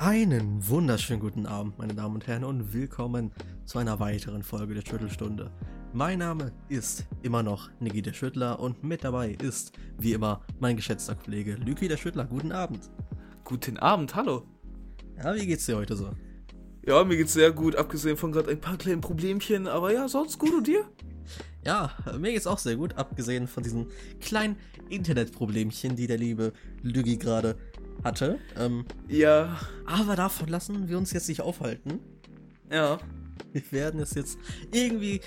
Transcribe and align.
Einen 0.00 0.66
wunderschönen 0.66 1.20
guten 1.20 1.44
Abend, 1.44 1.76
meine 1.78 1.94
Damen 1.94 2.14
und 2.14 2.26
Herren, 2.26 2.44
und 2.44 2.72
willkommen 2.72 3.32
zu 3.66 3.76
einer 3.78 4.00
weiteren 4.00 4.42
Folge 4.42 4.72
der 4.72 4.80
Schüttelstunde. 4.80 5.50
Mein 5.92 6.20
Name 6.20 6.52
ist 6.70 7.04
immer 7.20 7.42
noch 7.42 7.68
Niki 7.80 8.00
der 8.00 8.14
Schüttler 8.14 8.60
und 8.60 8.82
mit 8.82 9.04
dabei 9.04 9.32
ist, 9.42 9.72
wie 9.98 10.14
immer, 10.14 10.40
mein 10.58 10.76
geschätzter 10.76 11.16
Kollege 11.16 11.52
Lüki 11.52 11.86
der 11.86 11.98
Schüttler. 11.98 12.24
Guten 12.24 12.50
Abend. 12.50 12.90
Guten 13.44 13.76
Abend, 13.76 14.14
hallo. 14.14 14.46
Ja, 15.18 15.34
wie 15.34 15.46
geht's 15.46 15.66
dir 15.66 15.76
heute 15.76 15.94
so? 15.94 16.08
Ja, 16.86 17.04
mir 17.04 17.18
geht's 17.18 17.34
sehr 17.34 17.52
gut, 17.52 17.76
abgesehen 17.76 18.16
von 18.16 18.32
gerade 18.32 18.52
ein 18.52 18.60
paar 18.60 18.78
kleinen 18.78 19.02
Problemchen, 19.02 19.66
aber 19.66 19.92
ja, 19.92 20.08
sonst 20.08 20.38
gut 20.38 20.54
und 20.54 20.66
dir? 20.66 20.86
Ja, 21.62 21.92
mir 22.18 22.32
geht's 22.32 22.46
auch 22.46 22.58
sehr 22.58 22.76
gut, 22.76 22.96
abgesehen 22.96 23.46
von 23.46 23.62
diesen 23.62 23.88
kleinen 24.18 24.56
Internetproblemchen, 24.88 25.94
die 25.94 26.06
der 26.06 26.16
liebe 26.16 26.54
Lügi 26.80 27.18
gerade 27.18 27.58
hatte. 28.04 28.38
Ähm, 28.56 28.84
ja. 29.08 29.56
Aber 29.86 30.16
davon 30.16 30.48
lassen 30.48 30.88
wir 30.88 30.98
uns 30.98 31.12
jetzt 31.12 31.28
nicht 31.28 31.40
aufhalten. 31.42 32.00
Ja. 32.70 32.98
Wir 33.52 33.62
werden 33.72 34.00
es 34.00 34.14
jetzt 34.14 34.38
irgendwie 34.72 35.20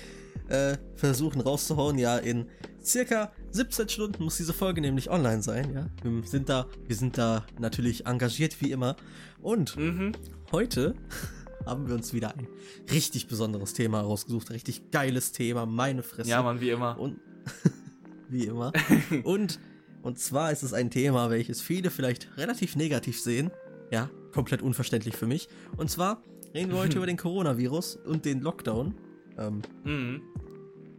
äh, 0.48 0.76
versuchen 0.96 1.40
rauszuhauen. 1.40 1.98
Ja, 1.98 2.16
in 2.16 2.46
circa 2.82 3.32
17 3.50 3.88
Stunden 3.88 4.24
muss 4.24 4.36
diese 4.36 4.52
Folge 4.52 4.80
nämlich 4.80 5.10
online 5.10 5.42
sein. 5.42 5.72
Ja, 5.74 5.86
wir 6.02 6.26
sind 6.26 6.48
da, 6.48 6.66
wir 6.86 6.96
sind 6.96 7.18
da 7.18 7.44
natürlich 7.58 8.06
engagiert 8.06 8.60
wie 8.60 8.70
immer. 8.70 8.96
Und 9.40 9.76
Mhm. 9.76 10.12
heute 10.52 10.94
haben 11.66 11.86
wir 11.88 11.94
uns 11.94 12.12
wieder 12.12 12.34
ein 12.36 12.46
richtig 12.90 13.26
besonderes 13.26 13.72
Thema 13.74 14.00
rausgesucht. 14.00 14.50
Richtig 14.50 14.90
geiles 14.90 15.32
Thema, 15.32 15.66
meine 15.66 16.02
Fresse. 16.02 16.30
Ja, 16.30 16.42
Mann, 16.42 16.60
wie 16.60 16.70
immer. 16.70 16.98
Und 16.98 17.20
wie 18.28 18.46
immer. 18.46 18.72
Und 19.24 19.60
und 20.04 20.18
zwar 20.18 20.52
ist 20.52 20.62
es 20.62 20.74
ein 20.74 20.90
Thema, 20.90 21.30
welches 21.30 21.62
viele 21.62 21.90
vielleicht 21.90 22.36
relativ 22.36 22.76
negativ 22.76 23.18
sehen. 23.18 23.50
Ja, 23.90 24.10
komplett 24.32 24.60
unverständlich 24.60 25.16
für 25.16 25.26
mich. 25.26 25.48
Und 25.78 25.90
zwar 25.90 26.22
reden 26.52 26.70
wir 26.72 26.78
heute 26.78 26.96
über 26.98 27.06
den 27.06 27.16
Coronavirus 27.16 27.96
und 27.96 28.26
den 28.26 28.42
Lockdown. 28.42 28.94
Ähm, 29.38 29.62
Mhm. 29.82 30.22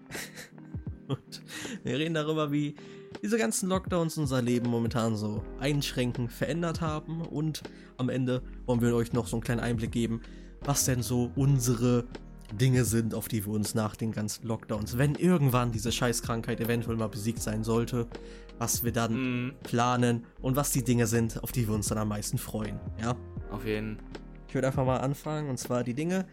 und 1.08 1.42
wir 1.84 2.00
reden 2.00 2.16
darüber, 2.16 2.52
wie 2.52 2.74
diese 3.22 3.38
ganzen 3.38 3.70
Lockdowns 3.70 4.18
unser 4.18 4.42
Leben 4.42 4.72
momentan 4.72 5.16
so 5.16 5.44
einschränken, 5.60 6.28
verändert 6.28 6.82
haben. 6.82 7.22
Und 7.22 7.62
am 7.98 8.10
Ende 8.10 8.42
wollen 8.66 8.82
wir 8.82 8.96
euch 8.96 9.14
noch 9.14 9.28
so 9.28 9.36
einen 9.36 9.44
kleinen 9.44 9.62
Einblick 9.62 9.92
geben, 9.92 10.22
was 10.62 10.86
denn 10.86 11.04
so 11.04 11.32
unsere 11.36 12.06
Dinge 12.54 12.86
sind, 12.86 13.14
auf 13.14 13.28
die 13.28 13.46
wir 13.46 13.54
uns 13.54 13.76
nach 13.76 13.96
den 13.96 14.12
ganzen 14.12 14.48
Lockdowns, 14.48 14.98
wenn 14.98 15.16
irgendwann 15.16 15.72
diese 15.72 15.92
Scheißkrankheit 15.92 16.60
eventuell 16.60 16.96
mal 16.98 17.08
besiegt 17.10 17.42
sein 17.42 17.64
sollte, 17.64 18.08
was 18.60 18.84
wir 18.84 18.92
dann 18.92 19.14
Mhm. 19.48 19.54
planen 19.64 20.26
und 20.42 20.56
was 20.56 20.72
die 20.72 20.84
Dinge 20.84 21.08
sind, 21.08 21.42
auf 21.44 21.52
die 21.52 21.68
wir 21.68 21.74
uns 21.76 21.88
dann 21.88 21.98
am 21.98 22.08
meisten 22.10 22.38
freuen. 22.38 22.80
Ja, 23.02 23.16
Auf 23.52 23.66
jeden. 23.66 23.98
ich 24.48 24.54
würde 24.56 24.68
einfach 24.68 24.86
mal 24.86 24.98
anfangen 24.98 25.50
und 25.50 25.58
zwar 25.60 25.84
die 25.84 25.94
Dinge, 25.94 26.26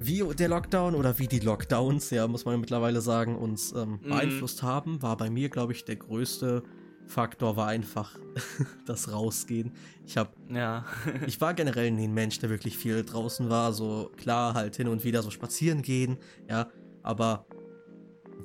wie 0.00 0.22
der 0.38 0.48
Lockdown 0.48 0.94
oder 0.94 1.18
wie 1.18 1.26
die 1.26 1.40
Lockdowns, 1.40 2.10
ja, 2.10 2.26
muss 2.28 2.44
man 2.44 2.60
mittlerweile 2.60 3.00
sagen, 3.00 3.36
uns 3.36 3.72
ähm, 3.72 3.98
Mhm. 4.02 4.08
beeinflusst 4.08 4.62
haben, 4.62 5.02
war 5.02 5.16
bei 5.16 5.28
mir, 5.28 5.48
glaube 5.48 5.72
ich, 5.72 5.84
der 5.84 5.96
größte 5.96 6.62
Faktor 7.08 7.56
war 7.56 7.66
einfach 7.68 8.18
das 8.86 9.10
Rausgehen. 9.12 9.72
Ich 10.06 10.16
habe 10.16 10.30
Ja. 10.50 10.84
ich 11.26 11.40
war 11.40 11.54
generell 11.54 11.90
nie 11.90 12.04
ein 12.06 12.14
Mensch, 12.14 12.38
der 12.38 12.50
wirklich 12.50 12.76
viel 12.78 13.04
draußen 13.04 13.48
war. 13.50 13.72
So 13.72 14.10
klar, 14.16 14.54
halt 14.54 14.76
hin 14.76 14.88
und 14.88 15.04
wieder 15.04 15.22
so 15.22 15.30
spazieren 15.30 15.82
gehen, 15.82 16.18
ja. 16.48 16.68
Aber 17.02 17.46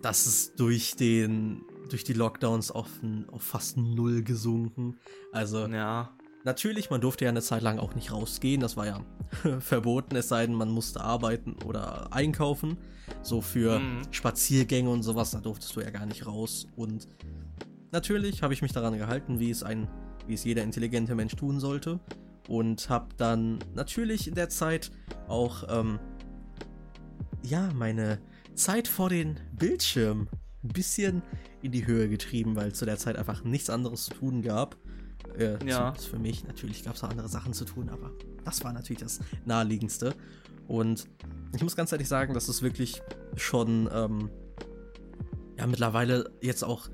das 0.02 0.26
ist 0.28 0.60
durch 0.60 0.96
den, 0.96 1.64
durch 1.90 2.04
die 2.04 2.14
Lockdowns 2.14 2.72
auf, 2.72 2.88
auf 3.32 3.42
fast 3.44 3.78
null 3.78 4.24
gesunken. 4.24 4.98
Also 5.32 5.68
ja. 5.68 6.12
natürlich, 6.44 6.90
man 6.90 7.02
durfte 7.02 7.26
ja 7.26 7.30
eine 7.30 7.42
Zeit 7.42 7.62
lang 7.62 7.80
auch 7.80 7.96
nicht 7.96 8.12
rausgehen. 8.12 8.62
Das 8.62 8.78
war 8.78 8.86
ja 8.88 9.02
verboten, 9.60 10.16
es 10.16 10.30
sei 10.30 10.46
denn, 10.46 10.56
man 10.56 10.70
musste 10.70 11.02
arbeiten 11.02 11.56
oder 11.66 12.14
einkaufen. 12.14 12.78
So 13.22 13.42
für 13.42 13.80
Mhm. 13.80 14.02
Spaziergänge 14.12 14.90
und 14.90 15.04
sowas, 15.04 15.32
da 15.32 15.40
durftest 15.40 15.76
du 15.76 15.82
ja 15.82 15.90
gar 15.90 16.06
nicht 16.06 16.26
raus. 16.26 16.68
Und 16.76 17.08
natürlich 17.94 18.44
habe 18.44 18.54
ich 18.54 18.62
mich 18.62 18.74
daran 18.74 18.98
gehalten, 18.98 19.40
wie 19.40 19.50
es 19.50 19.64
ein, 19.64 19.88
wie 20.28 20.34
es 20.34 20.44
jeder 20.44 20.64
intelligente 20.64 21.16
Mensch 21.16 21.36
tun 21.36 21.60
sollte. 21.60 22.00
Und 22.50 22.90
habe 22.90 23.08
dann 23.16 23.60
natürlich 23.74 24.28
in 24.28 24.36
der 24.36 24.50
Zeit 24.50 24.92
auch, 25.30 25.64
ähm, 25.70 26.00
ja, 27.42 27.70
meine 27.74 28.20
Zeit 28.54 28.90
vor 28.90 29.10
den 29.10 29.40
Bildschirm 29.54 30.28
ein 30.64 30.68
bisschen 30.70 31.22
in 31.62 31.72
die 31.72 31.88
Höhe 31.88 32.10
getrieben, 32.10 32.56
weil 32.58 32.74
zu 32.74 32.86
der 32.86 32.98
Zeit 32.98 33.16
einfach 33.16 33.44
nichts 33.46 33.70
anderes 33.70 34.06
zu 34.06 34.12
tun 34.14 34.42
gab. 34.42 34.76
Äh, 35.38 35.66
Ja. 35.66 35.94
für 35.94 36.20
mich. 36.20 36.46
Natürlich 36.46 36.84
gab 36.84 36.96
es 36.96 37.04
auch 37.04 37.10
andere 37.10 37.30
Sachen 37.30 37.54
zu 37.54 37.64
tun, 37.64 37.90
aber 37.90 38.12
das 38.44 38.64
war 38.64 38.74
natürlich 38.74 39.02
das 39.02 39.20
naheliegendste. 39.46 40.14
Und 40.68 41.08
ich 41.56 41.64
muss 41.64 41.76
ganz 41.76 41.92
ehrlich 41.92 42.08
sagen, 42.08 42.34
dass 42.34 42.50
es 42.50 42.62
wirklich 42.62 43.02
schon 43.36 43.90
ähm, 43.92 44.30
ja 45.58 45.66
mittlerweile 45.66 46.30
jetzt 46.42 46.64
auch 46.64 46.90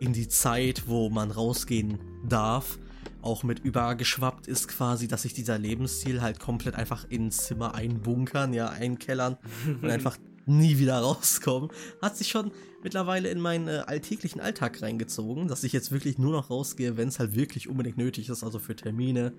in 0.00 0.12
die 0.12 0.28
Zeit, 0.28 0.84
wo 0.86 1.10
man 1.10 1.30
rausgehen 1.30 1.98
darf, 2.28 2.78
auch 3.22 3.42
mit 3.42 3.60
übergeschwappt 3.60 4.46
ist 4.46 4.68
quasi, 4.68 5.08
dass 5.08 5.22
sich 5.22 5.34
dieser 5.34 5.58
Lebensstil 5.58 6.22
halt 6.22 6.38
komplett 6.38 6.74
einfach 6.74 7.06
ins 7.08 7.38
Zimmer 7.38 7.74
einbunkern, 7.74 8.52
ja, 8.52 8.68
einkellern 8.68 9.36
und 9.82 9.90
einfach 9.90 10.16
nie 10.46 10.78
wieder 10.78 10.98
rauskommen, 11.00 11.70
hat 12.00 12.16
sich 12.16 12.28
schon 12.28 12.52
mittlerweile 12.82 13.28
in 13.30 13.40
meinen 13.40 13.68
äh, 13.68 13.82
alltäglichen 13.86 14.40
Alltag 14.40 14.80
reingezogen, 14.82 15.48
dass 15.48 15.64
ich 15.64 15.72
jetzt 15.72 15.90
wirklich 15.90 16.18
nur 16.18 16.32
noch 16.32 16.50
rausgehe, 16.50 16.96
wenn 16.96 17.08
es 17.08 17.18
halt 17.18 17.34
wirklich 17.34 17.68
unbedingt 17.68 17.98
nötig 17.98 18.28
ist, 18.28 18.44
also 18.44 18.58
für 18.58 18.76
Termine 18.76 19.32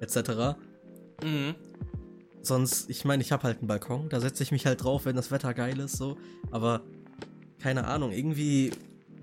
etc. 0.00 0.56
Mhm. 1.22 1.54
Sonst, 2.42 2.90
ich 2.90 3.04
meine, 3.04 3.22
ich 3.22 3.32
habe 3.32 3.44
halt 3.44 3.58
einen 3.58 3.68
Balkon, 3.68 4.08
da 4.10 4.20
setze 4.20 4.42
ich 4.42 4.52
mich 4.52 4.66
halt 4.66 4.84
drauf, 4.84 5.06
wenn 5.06 5.16
das 5.16 5.30
Wetter 5.30 5.54
geil 5.54 5.78
ist, 5.80 5.96
so. 5.96 6.18
Aber 6.50 6.82
keine 7.58 7.86
Ahnung, 7.86 8.12
irgendwie 8.12 8.70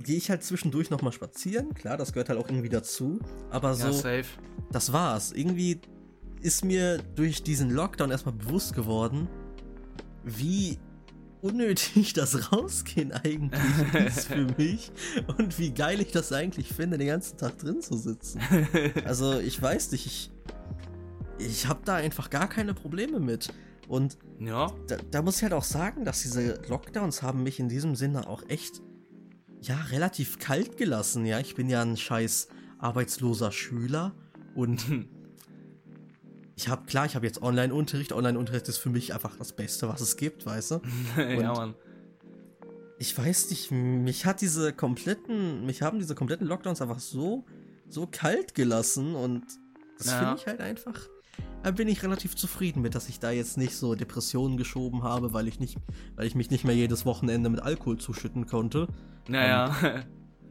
gehe 0.01 0.17
ich 0.17 0.29
halt 0.29 0.44
zwischendurch 0.44 0.89
nochmal 0.89 1.12
spazieren. 1.12 1.73
Klar, 1.73 1.97
das 1.97 2.13
gehört 2.13 2.29
halt 2.29 2.39
auch 2.39 2.47
irgendwie 2.50 2.69
dazu. 2.69 3.19
Aber 3.50 3.73
so, 3.75 3.88
Ja, 3.88 3.94
safe. 3.94 4.25
das 4.72 4.91
war's. 4.94 5.31
Irgendwie 5.31 5.79
ist 6.41 6.63
mir 6.66 6.97
durch 7.16 7.44
diesen 7.44 7.69
Lockdown 7.69 8.12
erstmal 8.12 8.34
bewusst 8.35 8.73
geworden, 8.73 9.28
wie 10.23 10.78
unnötig 11.41 12.13
das 12.16 12.51
Rausgehen 12.51 13.12
eigentlich 13.12 13.62
ist 14.07 14.28
für 14.28 14.45
mich 14.57 14.91
und 15.38 15.57
wie 15.59 15.72
geil 15.72 16.00
ich 16.01 16.12
das 16.12 16.31
eigentlich 16.31 16.69
finde, 16.73 16.97
den 16.97 17.07
ganzen 17.07 17.38
Tag 17.38 17.57
drin 17.57 17.81
zu 17.81 17.97
sitzen. 17.97 18.39
Also 19.06 19.39
ich 19.39 19.59
weiß 19.62 19.91
nicht, 19.91 20.06
ich, 20.06 20.31
ich 21.39 21.68
habe 21.68 21.81
da 21.85 21.95
einfach 21.95 22.29
gar 22.29 22.47
keine 22.47 22.73
Probleme 22.73 23.19
mit. 23.19 23.53
Und 23.88 24.18
Ja. 24.39 24.72
da, 24.88 24.97
da 25.09 25.22
muss 25.22 25.38
ich 25.38 25.44
halt 25.44 25.53
auch 25.53 25.63
sagen, 25.63 26.06
dass 26.06 26.22
diese 26.22 26.62
Lockdowns 26.69 27.22
haben 27.23 27.44
mich 27.44 27.59
in 27.59 27.68
diesem 27.69 27.95
Sinne 27.95 28.28
auch 28.28 28.44
echt, 28.47 28.81
ja, 29.61 29.75
relativ 29.91 30.39
kalt 30.39 30.77
gelassen. 30.77 31.25
Ja, 31.25 31.39
ich 31.39 31.55
bin 31.55 31.69
ja 31.69 31.81
ein 31.81 31.97
scheiß 31.97 32.47
arbeitsloser 32.79 33.51
Schüler 33.51 34.13
und 34.55 34.83
ich 36.55 36.67
habe, 36.67 36.85
klar, 36.85 37.05
ich 37.05 37.16
habe 37.16 37.25
jetzt 37.25 37.41
Online-Unterricht. 37.41 38.11
Online-Unterricht 38.13 38.67
ist 38.67 38.77
für 38.77 38.89
mich 38.89 39.13
einfach 39.13 39.35
das 39.38 39.53
Beste, 39.53 39.88
was 39.88 40.01
es 40.01 40.17
gibt, 40.17 40.45
weißt 40.45 40.71
du? 40.71 40.81
ja, 41.17 41.53
Mann. 41.53 41.75
Ich 43.00 43.17
weiß 43.17 43.50
nicht, 43.50 43.71
mich 43.71 44.25
hat 44.27 44.41
diese 44.41 44.73
kompletten, 44.73 45.66
mich 45.66 45.81
haben 45.81 45.97
diese 46.00 46.13
kompletten 46.13 46.45
Lockdowns 46.45 46.81
einfach 46.81 47.00
so, 47.00 47.45
so 47.89 48.07
kalt 48.07 48.53
gelassen 48.53 49.15
und 49.15 49.44
das 49.97 50.07
Ja. 50.07 50.19
finde 50.19 50.36
ich 50.38 50.47
halt 50.47 50.59
einfach. 50.62 51.09
Bin 51.75 51.88
ich 51.88 52.04
relativ 52.04 52.36
zufrieden 52.36 52.81
mit, 52.81 52.96
dass 52.96 53.08
ich 53.08 53.19
da 53.19 53.31
jetzt 53.31 53.58
nicht 53.58 53.75
so 53.75 53.96
Depressionen 53.96 54.58
geschoben 54.58 55.04
habe, 55.04 55.34
weil 55.34 55.48
ich 55.48 55.60
nicht, 55.60 55.78
weil 56.16 56.25
ich 56.25 56.36
mich 56.36 56.50
nicht 56.50 56.66
mehr 56.66 56.75
jedes 56.75 57.06
Wochenende 57.06 57.50
mit 57.50 57.62
Alkohol 57.62 57.98
zuschütten 57.98 58.48
konnte. 58.48 58.88
Naja. 59.28 59.75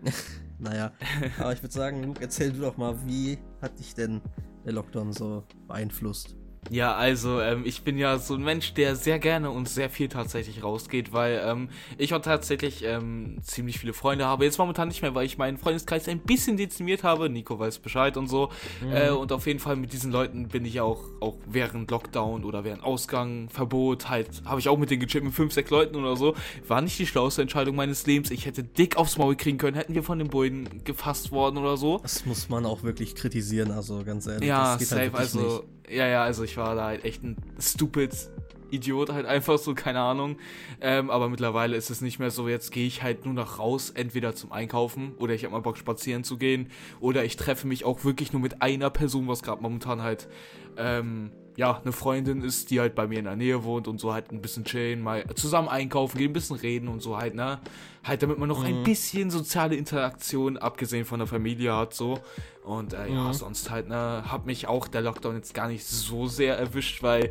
Naja, 0.60 0.92
aber 1.38 1.54
ich 1.54 1.62
würde 1.62 1.72
sagen, 1.72 2.02
Luke, 2.02 2.20
erzähl 2.20 2.52
du 2.52 2.60
doch 2.60 2.76
mal, 2.76 2.94
wie 3.06 3.38
hat 3.62 3.78
dich 3.78 3.94
denn 3.94 4.20
der 4.66 4.74
Lockdown 4.74 5.14
so 5.14 5.44
beeinflusst? 5.66 6.36
Ja, 6.68 6.94
also 6.94 7.40
ähm, 7.40 7.62
ich 7.64 7.82
bin 7.82 7.98
ja 7.98 8.18
so 8.18 8.34
ein 8.34 8.42
Mensch, 8.42 8.74
der 8.74 8.94
sehr 8.94 9.18
gerne 9.18 9.50
und 9.50 9.68
sehr 9.68 9.88
viel 9.90 10.08
tatsächlich 10.08 10.62
rausgeht, 10.62 11.12
weil 11.12 11.42
ähm, 11.44 11.68
ich 11.96 12.12
auch 12.14 12.20
tatsächlich 12.20 12.84
ähm, 12.84 13.38
ziemlich 13.42 13.78
viele 13.78 13.92
Freunde 13.92 14.26
habe. 14.26 14.44
Jetzt 14.44 14.58
momentan 14.58 14.88
nicht 14.88 15.02
mehr, 15.02 15.14
weil 15.14 15.26
ich 15.26 15.38
meinen 15.38 15.56
Freundeskreis 15.56 16.06
ein 16.08 16.20
bisschen 16.20 16.56
dezimiert 16.56 17.02
habe. 17.02 17.30
Nico 17.30 17.58
weiß 17.58 17.78
Bescheid 17.78 18.16
und 18.16 18.28
so. 18.28 18.50
Äh, 18.92 19.10
und 19.10 19.32
auf 19.32 19.46
jeden 19.46 19.58
Fall 19.58 19.76
mit 19.76 19.92
diesen 19.92 20.12
Leuten 20.12 20.48
bin 20.48 20.64
ich 20.64 20.80
auch, 20.80 21.02
auch 21.20 21.36
während 21.46 21.90
Lockdown 21.90 22.44
oder 22.44 22.62
während 22.62 22.84
Ausgang, 22.84 23.48
Verbot, 23.48 24.08
halt, 24.08 24.42
habe 24.44 24.60
ich 24.60 24.68
auch 24.68 24.78
mit 24.78 24.90
denen 24.90 25.00
gechillt, 25.00 25.24
mit 25.24 25.34
fünf, 25.34 25.52
sechs 25.52 25.70
Leuten 25.70 25.96
oder 25.96 26.16
so. 26.16 26.34
War 26.68 26.82
nicht 26.82 26.98
die 26.98 27.06
schlauste 27.06 27.42
Entscheidung 27.42 27.74
meines 27.74 28.06
Lebens. 28.06 28.30
Ich 28.30 28.46
hätte 28.46 28.62
dick 28.62 28.96
aufs 28.96 29.18
Maul 29.18 29.34
kriegen 29.34 29.58
können, 29.58 29.76
hätten 29.76 29.94
wir 29.94 30.02
von 30.02 30.18
den 30.18 30.28
Bullen 30.28 30.84
gefasst 30.84 31.32
worden 31.32 31.56
oder 31.56 31.76
so. 31.76 31.98
Das 31.98 32.26
muss 32.26 32.48
man 32.48 32.66
auch 32.66 32.82
wirklich 32.82 33.14
kritisieren, 33.14 33.70
also 33.70 34.04
ganz 34.04 34.26
ehrlich. 34.26 34.48
Ja, 34.48 34.76
geht 34.76 34.88
safe, 34.88 35.00
halt 35.00 35.14
also, 35.14 35.64
ja, 35.90 36.06
ja, 36.06 36.22
also 36.22 36.44
ich 36.44 36.56
war 36.56 36.74
da 36.74 36.86
halt 36.86 37.04
echt 37.04 37.22
ein 37.22 37.36
stupid 37.58 38.30
Idiot 38.70 39.10
halt 39.12 39.26
einfach 39.26 39.58
so, 39.58 39.74
keine 39.74 40.00
Ahnung. 40.00 40.36
Ähm, 40.80 41.10
aber 41.10 41.28
mittlerweile 41.28 41.76
ist 41.76 41.90
es 41.90 42.00
nicht 42.00 42.18
mehr 42.18 42.30
so, 42.30 42.48
jetzt 42.48 42.70
gehe 42.70 42.86
ich 42.86 43.02
halt 43.02 43.24
nur 43.24 43.34
noch 43.34 43.58
raus, 43.58 43.90
entweder 43.90 44.34
zum 44.34 44.52
Einkaufen 44.52 45.14
oder 45.18 45.34
ich 45.34 45.44
habe 45.44 45.52
mal 45.52 45.60
Bock 45.60 45.76
spazieren 45.76 46.24
zu 46.24 46.38
gehen 46.38 46.70
oder 47.00 47.24
ich 47.24 47.36
treffe 47.36 47.66
mich 47.66 47.84
auch 47.84 48.04
wirklich 48.04 48.32
nur 48.32 48.40
mit 48.40 48.62
einer 48.62 48.90
Person, 48.90 49.28
was 49.28 49.42
gerade 49.42 49.62
momentan 49.62 50.02
halt 50.02 50.28
ähm, 50.76 51.32
ja, 51.60 51.78
eine 51.84 51.92
Freundin 51.92 52.40
ist, 52.40 52.70
die 52.70 52.80
halt 52.80 52.94
bei 52.94 53.06
mir 53.06 53.18
in 53.18 53.26
der 53.26 53.36
Nähe 53.36 53.64
wohnt 53.64 53.86
und 53.86 54.00
so 54.00 54.14
halt 54.14 54.32
ein 54.32 54.40
bisschen 54.40 54.64
chillen, 54.64 55.02
mal 55.02 55.26
zusammen 55.34 55.68
einkaufen 55.68 56.16
gehen, 56.16 56.30
ein 56.30 56.32
bisschen 56.32 56.56
reden 56.56 56.88
und 56.88 57.02
so 57.02 57.18
halt, 57.18 57.34
ne? 57.34 57.60
Halt, 58.02 58.22
damit 58.22 58.38
man 58.38 58.48
noch 58.48 58.60
mhm. 58.60 58.78
ein 58.78 58.82
bisschen 58.82 59.28
soziale 59.28 59.76
Interaktion, 59.76 60.56
abgesehen 60.56 61.04
von 61.04 61.18
der 61.18 61.28
Familie 61.28 61.76
hat, 61.76 61.92
so. 61.92 62.18
Und 62.64 62.94
äh, 62.94 63.10
mhm. 63.10 63.14
ja, 63.14 63.34
sonst 63.34 63.70
halt, 63.70 63.90
ne, 63.90 64.24
hat 64.26 64.46
mich 64.46 64.68
auch 64.68 64.88
der 64.88 65.02
Lockdown 65.02 65.34
jetzt 65.34 65.52
gar 65.52 65.68
nicht 65.68 65.84
so 65.84 66.26
sehr 66.26 66.56
erwischt, 66.56 67.02
weil 67.02 67.30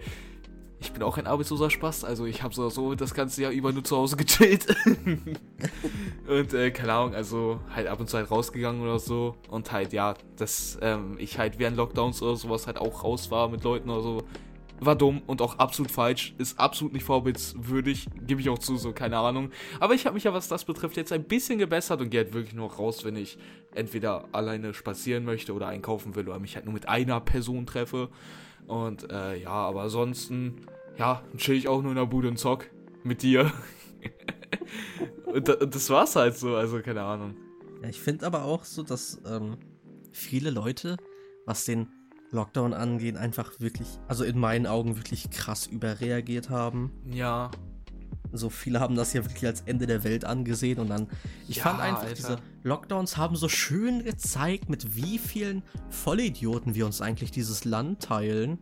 ich 0.82 0.94
bin 0.94 1.04
auch 1.04 1.18
ein 1.18 1.28
arbeitsloser 1.28 1.70
Spaß, 1.70 2.06
also 2.06 2.26
ich 2.26 2.42
habe 2.42 2.54
so, 2.54 2.70
so 2.70 2.96
das 2.96 3.14
ganze 3.14 3.42
Jahr 3.42 3.52
über 3.52 3.72
nur 3.74 3.84
zu 3.84 3.98
Hause 3.98 4.16
gechillt. 4.16 4.68
und 6.28 6.54
äh, 6.54 6.72
keine 6.72 6.94
Ahnung, 6.94 7.16
also 7.16 7.60
halt 7.76 7.88
ab 7.88 8.00
und 8.00 8.10
zu 8.10 8.18
halt 8.18 8.32
rausgegangen 8.32 8.82
oder 8.82 9.00
so. 9.00 9.36
Und 9.50 9.72
halt, 9.72 9.92
ja, 9.92 10.16
dass 10.38 10.78
ähm, 10.82 11.18
ich 11.20 11.38
halt 11.38 11.60
während 11.60 11.76
Lockdowns 11.76 12.22
oder 12.22 12.36
sowas 12.38 12.66
halt 12.66 12.78
auch 12.78 13.04
raus 13.04 13.30
war 13.30 13.50
mit 13.50 13.64
Leuten 13.64 13.90
oder 13.90 14.02
so. 14.02 14.24
War 14.82 14.96
dumm 14.96 15.22
und 15.28 15.42
auch 15.42 15.60
absolut 15.60 15.92
falsch. 15.92 16.34
Ist 16.38 16.60
absolut 16.60 16.94
nicht 16.94 17.04
vorbildswürdig. 17.04 18.08
Gebe 18.26 18.42
ich 18.42 18.50
auch 18.50 18.60
zu, 18.60 18.78
so 18.78 18.94
keine 18.94 19.18
Ahnung. 19.18 19.52
Aber 19.80 19.94
ich 19.94 20.06
habe 20.06 20.14
mich 20.14 20.24
ja, 20.24 20.34
was 20.34 20.48
das 20.48 20.66
betrifft, 20.66 20.98
jetzt 20.98 21.12
ein 21.12 21.24
bisschen 21.24 21.60
gebessert 21.60 22.02
und 22.02 22.10
gehe 22.10 22.22
halt 22.24 22.34
wirklich 22.34 22.54
nur 22.54 22.72
raus, 22.72 23.04
wenn 23.04 23.16
ich 23.16 23.38
entweder 23.76 24.26
alleine 24.32 24.74
spazieren 24.74 25.26
möchte 25.26 25.54
oder 25.54 25.68
einkaufen 25.68 26.16
will 26.16 26.28
oder 26.28 26.40
mich 26.40 26.56
halt 26.56 26.66
nur 26.66 26.74
mit 26.74 26.88
einer 26.88 27.20
Person 27.20 27.66
treffe. 27.66 28.10
Und 28.68 29.12
äh, 29.12 29.38
ja, 29.38 29.50
aber 29.50 29.84
ansonsten, 29.84 30.62
ja, 30.98 31.24
chill 31.38 31.56
ich 31.56 31.68
auch 31.68 31.82
nur 31.82 31.92
in 31.92 31.98
der 31.98 32.06
Bude 32.06 32.28
und 32.28 32.38
zock 32.38 32.70
mit 33.04 33.22
dir. 33.22 33.52
und, 35.26 35.48
das 35.48 35.90
war's 35.90 36.16
halt 36.16 36.38
so, 36.38 36.56
also 36.56 36.82
keine 36.82 37.02
Ahnung. 37.02 37.36
Ja, 37.82 37.90
ich 37.90 38.00
finde 38.00 38.26
aber 38.26 38.44
auch 38.44 38.64
so, 38.64 38.84
dass 38.84 39.20
ähm, 39.26 39.58
viele 40.12 40.50
Leute, 40.50 40.98
was 41.46 41.66
den 41.66 41.88
Lockdown 42.32 42.74
angeht, 42.74 43.18
einfach 43.18 43.60
wirklich, 43.60 43.88
also 44.08 44.24
in 44.24 44.38
meinen 44.38 44.68
Augen 44.68 44.96
wirklich 44.98 45.30
krass 45.30 45.66
überreagiert 45.66 46.50
haben. 46.50 46.92
Ja. 47.12 47.52
So 48.32 48.50
viele 48.50 48.80
haben 48.80 48.96
das 48.96 49.14
ja 49.14 49.26
wirklich 49.26 49.46
als 49.46 49.62
Ende 49.62 49.88
der 49.88 50.04
Welt 50.04 50.24
angesehen 50.24 50.80
und 50.80 50.90
dann, 50.90 51.08
ich 51.48 51.58
ja, 51.58 51.64
fand 51.64 51.80
einfach, 51.80 52.04
Alter. 52.04 52.14
diese 52.14 52.38
Lockdowns 52.64 53.18
haben 53.18 53.36
so 53.36 53.50
schön 53.50 54.04
gezeigt, 54.04 54.70
mit 54.70 54.96
wie 54.96 55.18
vielen 55.18 55.64
Vollidioten 55.90 56.76
wir 56.76 56.86
uns 56.86 57.02
eigentlich 57.02 57.32
dieses 57.32 57.66
Land 57.66 58.04
teilen. 58.04 58.60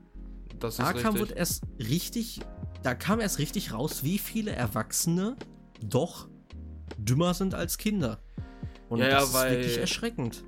Das 0.60 0.76
ist 0.76 0.80
da 0.80 0.88
richtig. 0.90 1.04
kam 1.04 1.18
erst 1.36 1.64
richtig, 1.80 2.40
da 2.84 2.96
kam 2.96 3.20
erst 3.20 3.40
richtig 3.40 3.74
raus, 3.74 4.04
wie 4.04 4.18
viele 4.18 4.52
Erwachsene 4.52 5.36
doch 5.84 6.30
dümmer 6.98 7.34
sind 7.34 7.54
als 7.54 7.78
Kinder. 7.78 8.20
Und 8.90 9.00
ja, 9.00 9.10
das 9.10 9.34
ja, 9.34 9.44
ist 9.44 9.52
wirklich 9.52 9.78
erschreckend. 9.78 10.46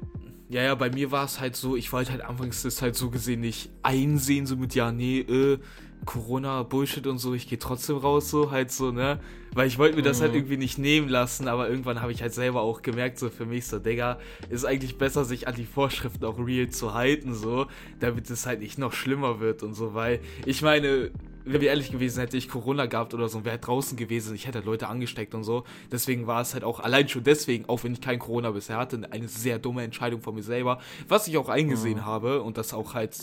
Ja, 0.49 0.63
ja, 0.63 0.73
bei 0.73 0.89
mir 0.89 1.11
war 1.11 1.25
es 1.25 1.39
halt 1.39 1.55
so, 1.55 1.75
ich 1.75 1.93
wollte 1.93 2.11
halt 2.11 2.21
anfangs 2.21 2.63
das 2.63 2.81
halt 2.81 2.95
so 2.95 3.11
gesehen 3.11 3.41
nicht 3.41 3.69
einsehen, 3.83 4.47
so 4.47 4.55
mit, 4.55 4.73
ja, 4.73 4.91
nee, 4.91 5.19
äh, 5.19 5.59
Corona, 6.05 6.63
Bullshit 6.63 7.05
und 7.05 7.19
so, 7.19 7.35
ich 7.35 7.47
gehe 7.47 7.59
trotzdem 7.59 7.97
raus, 7.97 8.31
so 8.31 8.49
halt 8.49 8.71
so, 8.71 8.91
ne? 8.91 9.19
Weil 9.53 9.67
ich 9.67 9.77
wollte 9.77 9.95
mir 9.95 10.01
das 10.01 10.21
halt 10.21 10.31
mhm. 10.31 10.37
irgendwie 10.37 10.57
nicht 10.57 10.79
nehmen 10.79 11.07
lassen, 11.07 11.47
aber 11.47 11.69
irgendwann 11.69 12.01
habe 12.01 12.11
ich 12.11 12.23
halt 12.23 12.33
selber 12.33 12.61
auch 12.61 12.81
gemerkt, 12.81 13.19
so 13.19 13.29
für 13.29 13.45
mich, 13.45 13.67
so, 13.67 13.77
Digga, 13.77 14.17
ist 14.49 14.65
eigentlich 14.65 14.97
besser, 14.97 15.23
sich 15.23 15.47
an 15.47 15.53
die 15.53 15.65
Vorschriften 15.65 16.25
auch 16.25 16.39
real 16.39 16.69
zu 16.69 16.95
halten, 16.95 17.35
so, 17.35 17.67
damit 17.99 18.27
es 18.31 18.47
halt 18.47 18.61
nicht 18.61 18.79
noch 18.79 18.93
schlimmer 18.93 19.39
wird 19.39 19.61
und 19.61 19.75
so, 19.75 19.93
weil 19.93 20.19
ich 20.47 20.63
meine, 20.63 21.11
wenn 21.51 21.61
wir 21.61 21.69
ehrlich 21.69 21.91
gewesen, 21.91 22.19
hätte 22.19 22.37
ich 22.37 22.47
Corona 22.47 22.85
gehabt 22.85 23.13
oder 23.13 23.27
so 23.27 23.39
und 23.39 23.45
wäre 23.45 23.53
halt 23.53 23.65
draußen 23.65 23.97
gewesen, 23.97 24.35
ich 24.35 24.47
hätte 24.47 24.59
Leute 24.59 24.87
angesteckt 24.87 25.33
und 25.33 25.43
so. 25.43 25.63
Deswegen 25.91 26.27
war 26.27 26.41
es 26.41 26.53
halt 26.53 26.63
auch, 26.63 26.79
allein 26.79 27.09
schon 27.09 27.23
deswegen, 27.23 27.67
auch 27.67 27.83
wenn 27.83 27.93
ich 27.93 28.01
kein 28.01 28.19
Corona 28.19 28.51
bisher 28.51 28.77
hatte, 28.77 29.01
eine 29.09 29.27
sehr 29.27 29.57
dumme 29.57 29.83
Entscheidung 29.83 30.21
von 30.21 30.35
mir 30.35 30.43
selber, 30.43 30.79
was 31.07 31.27
ich 31.27 31.37
auch 31.37 31.49
eingesehen 31.49 31.99
mhm. 31.99 32.05
habe 32.05 32.41
und 32.43 32.57
das 32.57 32.73
auch 32.73 32.93
halt 32.93 33.15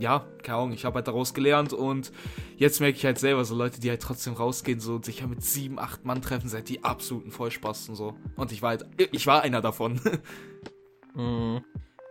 ja, 0.00 0.26
keine 0.42 0.58
Ahnung, 0.58 0.72
ich 0.72 0.84
habe 0.84 0.96
halt 0.96 1.06
daraus 1.06 1.34
gelernt 1.34 1.72
und 1.72 2.12
jetzt 2.56 2.80
merke 2.80 2.96
ich 2.96 3.04
halt 3.04 3.18
selber, 3.18 3.44
so 3.44 3.54
Leute, 3.54 3.78
die 3.78 3.90
halt 3.90 4.02
trotzdem 4.02 4.32
rausgehen 4.32 4.80
so 4.80 4.94
und 4.94 5.04
sich 5.04 5.20
ja 5.20 5.26
mit 5.26 5.44
sieben, 5.44 5.78
acht 5.78 6.04
Mann 6.04 6.22
treffen, 6.22 6.48
seid 6.48 6.68
die 6.68 6.82
absoluten 6.82 7.30
Vollspaß 7.30 7.90
und 7.90 7.96
so. 7.96 8.14
Und 8.36 8.52
ich 8.52 8.62
war 8.62 8.70
halt, 8.70 8.86
ich 9.12 9.26
war 9.26 9.42
einer 9.42 9.60
davon. 9.60 10.00
mhm. 11.14 11.62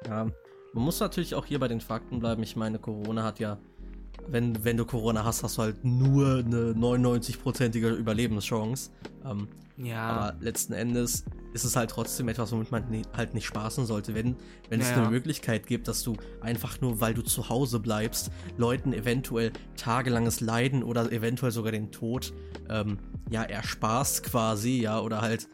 Ja, 0.06 0.28
man 0.74 0.84
muss 0.84 1.00
natürlich 1.00 1.36
auch 1.36 1.46
hier 1.46 1.60
bei 1.60 1.68
den 1.68 1.82
Fakten 1.82 2.20
bleiben. 2.20 2.44
Ich 2.44 2.56
meine, 2.56 2.80
Corona 2.80 3.24
hat 3.24 3.40
ja, 3.40 3.58
wenn, 4.28 4.64
wenn 4.64 4.78
du 4.78 4.86
Corona 4.86 5.24
hast, 5.26 5.44
hast 5.44 5.58
du 5.58 5.64
halt 5.64 5.84
nur 5.84 6.38
eine 6.38 6.74
99-prozentige 6.74 7.90
Überlebenschance. 7.90 8.92
Ähm, 9.26 9.48
ja. 9.78 10.10
Aber 10.10 10.38
letzten 10.40 10.74
Endes 10.74 11.26
ist 11.54 11.64
es 11.64 11.76
halt 11.76 11.90
trotzdem 11.90 12.30
etwas, 12.30 12.52
womit 12.52 12.72
man 12.72 12.86
halt 13.16 13.34
nicht 13.34 13.46
spaßen 13.46 13.86
sollte. 13.86 14.16
Wenn, 14.16 14.36
wenn 14.70 14.80
ja, 14.80 14.86
es 14.86 14.94
eine 14.94 15.10
Möglichkeit 15.10 15.68
gibt, 15.68 15.88
dass 15.88 16.04
du 16.04 16.16
einfach 16.40 16.80
nur, 16.82 17.02
weil 17.02 17.14
du 17.14 17.22
zu 17.22 17.50
Hause 17.50 17.80
bleibst, 17.80 18.32
Leuten 18.58 18.94
eventuell 18.94 19.52
tagelanges 19.76 20.40
Leiden 20.40 20.84
oder 20.84 21.12
eventuell 21.12 21.52
sogar 21.52 21.72
den 21.72 21.92
Tod, 21.92 22.34
ähm, 22.70 23.00
ja, 23.30 23.44
ersparst 23.44 24.24
quasi, 24.24 24.82
ja, 24.82 25.00
oder 25.00 25.22
halt, 25.22 25.50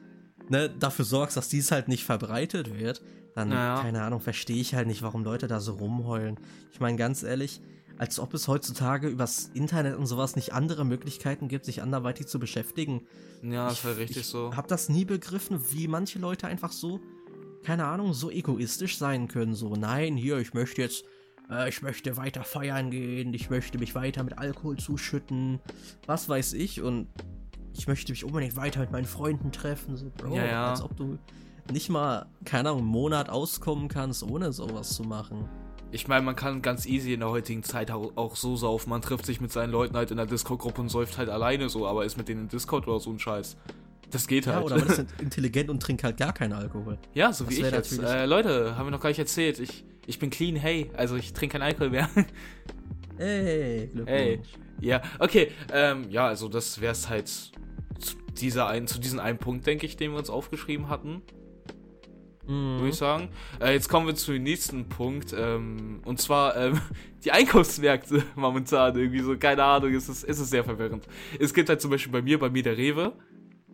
ne, 0.50 0.70
dafür 0.70 1.06
sorgst, 1.06 1.38
dass 1.38 1.50
dies 1.50 1.72
halt 1.72 1.88
nicht 1.88 2.04
verbreitet 2.04 2.78
wird, 2.78 3.02
dann, 3.34 3.52
ja. 3.52 3.82
keine 3.82 4.04
Ahnung, 4.04 4.20
verstehe 4.20 4.60
ich 4.60 4.76
halt 4.76 4.88
nicht, 4.88 5.02
warum 5.02 5.24
Leute 5.24 5.48
da 5.48 5.60
so 5.60 5.74
rumheulen. 5.74 6.40
Ich 6.72 6.80
meine, 6.80 6.98
ganz 6.98 7.24
ehrlich, 7.24 7.62
als 7.98 8.20
ob 8.20 8.34
es 8.34 8.48
heutzutage 8.48 9.08
übers 9.08 9.50
Internet 9.54 9.96
und 9.96 10.06
sowas 10.06 10.36
nicht 10.36 10.54
andere 10.54 10.86
Möglichkeiten 10.86 11.48
gibt, 11.48 11.66
sich 11.66 11.82
anderweitig 11.82 12.28
zu 12.28 12.40
beschäftigen. 12.40 13.08
Ja, 13.42 13.70
ist 13.70 13.84
halt 13.84 13.98
richtig 13.98 14.18
ich 14.18 14.28
so. 14.28 14.56
Hab 14.56 14.68
das 14.68 14.90
nie 14.90 15.06
begriffen, 15.06 15.60
wie 15.72 15.88
manche 15.88 16.20
Leute 16.20 16.48
einfach 16.48 16.72
so, 16.72 17.00
keine 17.64 17.86
Ahnung, 17.86 18.14
so 18.14 18.30
egoistisch 18.30 18.98
sein 18.98 19.28
können. 19.28 19.56
So, 19.56 19.76
nein, 19.76 20.16
hier, 20.16 20.38
ich 20.38 20.54
möchte 20.54 20.82
jetzt, 20.82 21.06
äh, 21.50 21.70
ich 21.70 21.82
möchte 21.82 22.18
weiter 22.18 22.44
feiern 22.44 22.92
gehen, 22.92 23.34
ich 23.34 23.50
möchte 23.50 23.78
mich 23.80 23.96
weiter 23.96 24.24
mit 24.24 24.38
Alkohol 24.38 24.78
zuschütten, 24.78 25.60
was 26.06 26.30
weiß 26.30 26.54
ich, 26.54 26.82
und 26.82 27.08
ich 27.74 27.88
möchte 27.88 28.12
mich 28.12 28.24
unbedingt 28.24 28.56
weiter 28.56 28.80
mit 28.80 28.92
meinen 28.92 29.06
Freunden 29.06 29.52
treffen. 29.52 29.98
So, 29.98 30.12
Bro, 30.16 30.36
ja, 30.36 30.46
ja. 30.46 30.70
als 30.72 30.82
ob 30.82 30.96
du 30.96 31.18
nicht 31.72 31.90
mal, 31.90 32.28
keine 32.46 32.70
Ahnung, 32.70 32.82
einen 32.82 32.90
Monat 32.90 33.30
auskommen 33.30 33.88
kannst, 33.88 34.24
ohne 34.24 34.54
sowas 34.54 34.96
zu 34.96 35.04
machen. 35.04 35.50
Ich 35.92 36.08
meine, 36.08 36.24
man 36.26 36.36
kann 36.36 36.62
ganz 36.62 36.86
easy 36.86 37.14
in 37.14 37.22
der 37.22 37.30
heutigen 37.30 37.64
Zeit 37.64 37.92
auch 37.92 38.36
so 38.36 38.56
saufen. 38.56 38.90
Man 38.90 39.02
trifft 39.02 39.26
sich 39.26 39.40
mit 39.40 39.52
seinen 39.52 39.72
Leuten 39.72 39.96
halt 39.96 40.12
in 40.12 40.18
der 40.18 40.26
Discord-Gruppe 40.26 40.82
und 40.82 40.90
säuft 40.90 41.18
halt 41.18 41.30
alleine 41.30 41.70
so, 41.70 41.88
aber 41.88 42.06
ist 42.06 42.18
mit 42.18 42.28
denen 42.28 42.42
in 42.42 42.48
Discord 42.50 42.88
oder 42.88 43.00
so 43.00 43.10
ein 43.10 43.20
Scheiß. 43.20 43.58
Das 44.10 44.28
geht 44.28 44.48
halt. 44.48 44.58
Ja, 44.58 44.64
oder 44.64 44.78
man 44.78 44.88
ist 44.88 45.06
intelligent 45.22 45.70
und 45.70 45.82
trinkt 45.82 46.04
halt 46.04 46.18
gar 46.18 46.34
keinen 46.34 46.54
Alkohol. 46.54 46.98
Ja, 47.14 47.32
so 47.32 47.46
das 47.46 47.54
wie 47.54 47.62
ich 47.62 47.72
jetzt. 47.72 48.00
Äh, 48.00 48.26
Leute, 48.26 48.78
haben 48.78 48.88
wir 48.88 48.92
noch 48.92 49.02
gar 49.02 49.10
nicht 49.10 49.20
erzählt. 49.20 49.60
Ich, 49.60 49.86
ich 50.06 50.20
bin 50.20 50.30
clean, 50.30 50.56
hey. 50.56 50.92
Also 50.96 51.16
ich 51.16 51.34
trinke 51.34 51.54
keinen 51.54 51.68
Alkohol 51.68 51.90
mehr. 51.90 52.10
Hey, 53.20 53.88
Glückwunsch. 53.88 54.10
Hey. 54.10 54.42
Ja, 54.80 55.02
okay. 55.18 55.52
Ähm, 55.74 56.06
ja, 56.12 56.28
also 56.28 56.50
das 56.50 56.82
wäre 56.82 56.92
es 56.92 57.10
halt 57.10 57.28
zu, 57.28 57.52
dieser 58.40 58.68
ein, 58.68 58.86
zu 58.86 59.00
diesem 59.00 59.20
einen 59.20 59.40
Punkt, 59.40 59.66
denke 59.66 59.88
ich, 59.88 59.98
den 59.98 60.12
wir 60.12 60.20
uns 60.20 60.30
aufgeschrieben 60.30 60.88
hatten 60.88 61.24
mhm. 62.48 62.78
würde 62.78 62.90
ich 62.90 62.96
sagen. 62.96 63.30
Äh, 63.60 63.74
jetzt 63.74 63.90
kommen 63.90 64.08
wir 64.08 64.16
zu 64.16 64.32
dem 64.34 64.44
nächsten 64.44 64.90
Punkt. 64.90 65.34
Ähm, 65.38 66.02
und 66.06 66.20
zwar 66.20 66.56
ähm, 66.56 66.80
die 67.24 67.32
Einkaufsmärkte 67.32 68.24
momentan 68.36 68.96
irgendwie 68.96 69.20
so, 69.20 69.38
keine 69.38 69.64
Ahnung, 69.64 69.94
ist 69.94 70.10
es, 70.10 70.24
ist 70.24 70.40
es 70.40 70.50
sehr 70.50 70.64
verwirrend. 70.64 71.08
Es 71.40 71.54
gibt 71.54 71.70
halt 71.70 71.82
zum 71.82 71.92
Beispiel 71.92 72.12
bei 72.12 72.22
mir, 72.22 72.40
bei 72.40 72.50
mir 72.50 72.64
der 72.64 72.78
Rewe. 72.78 73.14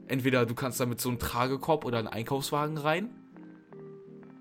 Entweder 0.08 0.46
du 0.46 0.54
kannst 0.54 0.80
da 0.80 0.86
mit 0.86 1.00
so 1.00 1.10
einem 1.10 1.20
Tragekorb 1.20 1.86
oder 1.86 2.00
einen 2.00 2.08
Einkaufswagen 2.08 2.78
rein. 2.78 3.10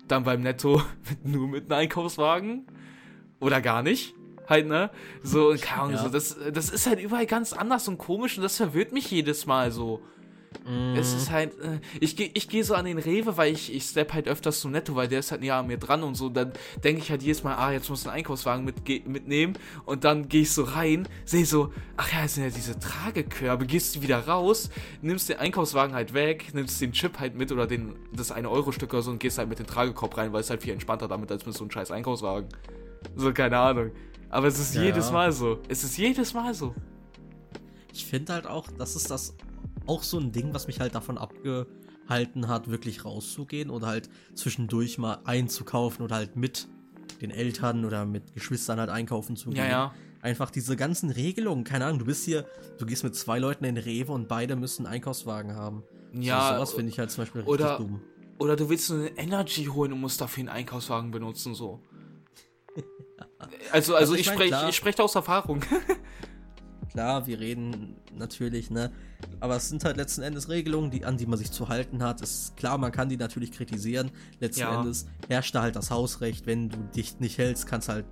Dann 0.07 0.23
beim 0.23 0.41
Netto 0.41 0.81
mit, 1.09 1.25
nur 1.25 1.47
mit 1.47 1.71
einem 1.71 1.81
Einkaufswagen. 1.81 2.67
Oder 3.39 3.61
gar 3.61 3.83
nicht. 3.83 4.15
Halt, 4.47 4.67
ne? 4.67 4.89
So, 5.21 5.55
keine 5.59 5.81
Ahnung, 5.81 5.95
ja. 5.95 6.03
so, 6.03 6.09
das, 6.09 6.37
das 6.51 6.69
ist 6.69 6.85
halt 6.85 6.99
überall 6.99 7.25
ganz 7.25 7.53
anders 7.53 7.87
und 7.87 7.97
komisch 7.97 8.37
und 8.37 8.43
das 8.43 8.57
verwirrt 8.57 8.91
mich 8.91 9.09
jedes 9.09 9.45
Mal 9.45 9.71
so. 9.71 10.01
Mm. 10.65 10.95
Es 10.95 11.13
ist 11.13 11.31
halt, 11.31 11.57
äh, 11.59 11.79
ich 11.99 12.15
gehe 12.15 12.29
ich 12.33 12.47
geh 12.47 12.61
so 12.61 12.75
an 12.75 12.85
den 12.85 12.97
Rewe, 12.97 13.37
weil 13.37 13.53
ich, 13.53 13.73
ich 13.73 13.83
step 13.83 14.13
halt 14.13 14.27
öfters 14.27 14.59
zum 14.59 14.71
Netto, 14.71 14.95
weil 14.95 15.07
der 15.07 15.19
ist 15.19 15.31
halt 15.31 15.41
näher 15.41 15.55
an 15.55 15.67
mir 15.67 15.77
dran 15.77 16.03
und 16.03 16.15
so. 16.15 16.29
Dann 16.29 16.53
denke 16.83 17.01
ich 17.01 17.09
halt 17.09 17.21
jedes 17.23 17.43
Mal, 17.43 17.55
ah, 17.55 17.71
jetzt 17.71 17.89
muss 17.89 18.01
ich 18.01 18.07
einen 18.07 18.17
Einkaufswagen 18.17 18.65
mit, 18.65 18.87
mitnehmen. 19.07 19.57
Und 19.85 20.03
dann 20.03 20.29
gehe 20.29 20.41
ich 20.41 20.51
so 20.51 20.63
rein, 20.63 21.07
sehe 21.25 21.45
so, 21.45 21.73
ach 21.97 22.11
ja, 22.11 22.23
es 22.25 22.35
sind 22.35 22.43
ja 22.43 22.49
diese 22.49 22.79
Tragekörbe. 22.79 23.65
Gehst 23.65 23.95
du 23.95 24.01
wieder 24.01 24.27
raus, 24.27 24.69
nimmst 25.01 25.29
den 25.29 25.37
Einkaufswagen 25.37 25.95
halt 25.95 26.13
weg, 26.13 26.53
nimmst 26.53 26.81
den 26.81 26.91
Chip 26.93 27.19
halt 27.19 27.35
mit 27.35 27.51
oder 27.51 27.67
den, 27.67 27.95
das 28.13 28.31
eine 28.31 28.49
Euro-Stück 28.49 28.93
oder 28.93 29.01
so 29.01 29.11
und 29.11 29.19
gehst 29.19 29.37
halt 29.37 29.49
mit 29.49 29.59
dem 29.59 29.67
Tragekorb 29.67 30.17
rein, 30.17 30.33
weil 30.33 30.41
es 30.41 30.49
halt 30.49 30.63
viel 30.63 30.73
entspannter 30.73 31.07
damit 31.07 31.31
als 31.31 31.45
mit 31.45 31.55
so 31.55 31.63
einem 31.63 31.71
scheiß 31.71 31.91
Einkaufswagen. 31.91 32.49
So, 33.15 33.33
keine 33.33 33.57
Ahnung. 33.57 33.91
Aber 34.29 34.47
es 34.47 34.59
ist 34.59 34.73
ja, 34.73 34.83
jedes 34.83 35.11
Mal 35.11 35.31
so. 35.31 35.59
Es 35.67 35.83
ist 35.83 35.97
jedes 35.97 36.33
Mal 36.33 36.53
so. 36.53 36.73
Ich 37.93 38.05
finde 38.05 38.33
halt 38.33 38.47
auch, 38.47 38.67
das 38.77 38.95
ist 38.95 39.11
das 39.11 39.35
auch 39.85 40.03
so 40.03 40.19
ein 40.19 40.31
Ding, 40.31 40.53
was 40.53 40.67
mich 40.67 40.79
halt 40.79 40.95
davon 40.95 41.17
abgehalten 41.17 42.47
hat, 42.47 42.69
wirklich 42.69 43.05
rauszugehen 43.05 43.69
oder 43.69 43.87
halt 43.87 44.09
zwischendurch 44.35 44.97
mal 44.97 45.19
einzukaufen 45.25 46.03
oder 46.05 46.15
halt 46.15 46.35
mit 46.35 46.67
den 47.21 47.31
Eltern 47.31 47.85
oder 47.85 48.05
mit 48.05 48.33
Geschwistern 48.33 48.79
halt 48.79 48.89
einkaufen 48.89 49.35
zu 49.35 49.49
gehen. 49.49 49.57
Ja, 49.57 49.67
ja. 49.67 49.93
Einfach 50.21 50.51
diese 50.51 50.77
ganzen 50.77 51.09
Regelungen, 51.09 51.63
keine 51.65 51.85
Ahnung, 51.85 51.99
du 51.99 52.05
bist 52.05 52.23
hier, 52.23 52.45
du 52.77 52.85
gehst 52.85 53.03
mit 53.03 53.13
zwei 53.15 53.39
Leuten 53.39 53.65
in 53.65 53.77
Rewe 53.77 54.11
und 54.13 54.27
beide 54.29 54.55
müssen 54.55 54.85
einen 54.85 54.95
Einkaufswagen 54.95 55.55
haben. 55.55 55.83
Ja, 56.13 56.49
so, 56.49 56.55
sowas 56.55 56.73
finde 56.73 56.91
ich 56.91 56.99
halt 56.99 57.11
zum 57.11 57.23
Beispiel 57.23 57.41
oder- 57.43 57.71
richtig 57.79 57.87
dumm. 57.87 58.01
Oder 58.39 58.55
du 58.55 58.67
willst 58.67 58.91
eine 58.91 59.09
Energy 59.17 59.65
holen 59.65 59.93
und 59.93 60.01
musst 60.01 60.19
dafür 60.19 60.41
einen 60.41 60.49
Einkaufswagen 60.49 61.11
benutzen, 61.11 61.53
so. 61.55 61.79
Also, 63.71 63.95
also, 63.95 63.95
Also 63.95 64.13
ich 64.15 64.21
ich 64.21 64.27
mein, 64.27 64.35
spreche 64.35 64.69
ich 64.69 64.75
sprech 64.75 64.95
da 64.95 65.03
aus 65.03 65.15
Erfahrung. 65.15 65.61
Klar, 66.93 67.25
wir 67.25 67.39
reden 67.39 67.95
natürlich, 68.15 68.69
ne? 68.69 68.91
Aber 69.39 69.55
es 69.55 69.67
sind 69.69 69.83
halt 69.83 69.97
letzten 69.97 70.21
Endes 70.21 70.47
Regelungen, 70.47 70.91
die, 70.91 71.05
an 71.05 71.17
die 71.17 71.25
man 71.25 71.39
sich 71.39 71.51
zu 71.51 71.67
halten 71.69 72.03
hat. 72.03 72.21
Ist 72.21 72.55
klar, 72.55 72.77
man 72.77 72.91
kann 72.91 73.09
die 73.09 73.17
natürlich 73.17 73.51
kritisieren. 73.51 74.11
Letzten 74.39 74.61
Ja. 74.61 74.79
Endes 74.79 75.07
herrscht 75.27 75.55
da 75.55 75.63
halt 75.63 75.75
das 75.75 75.89
Hausrecht. 75.89 76.45
Wenn 76.45 76.69
du 76.69 76.77
dich 76.95 77.19
nicht 77.19 77.39
hältst, 77.39 77.65
kannst 77.65 77.89
halt, 77.89 78.05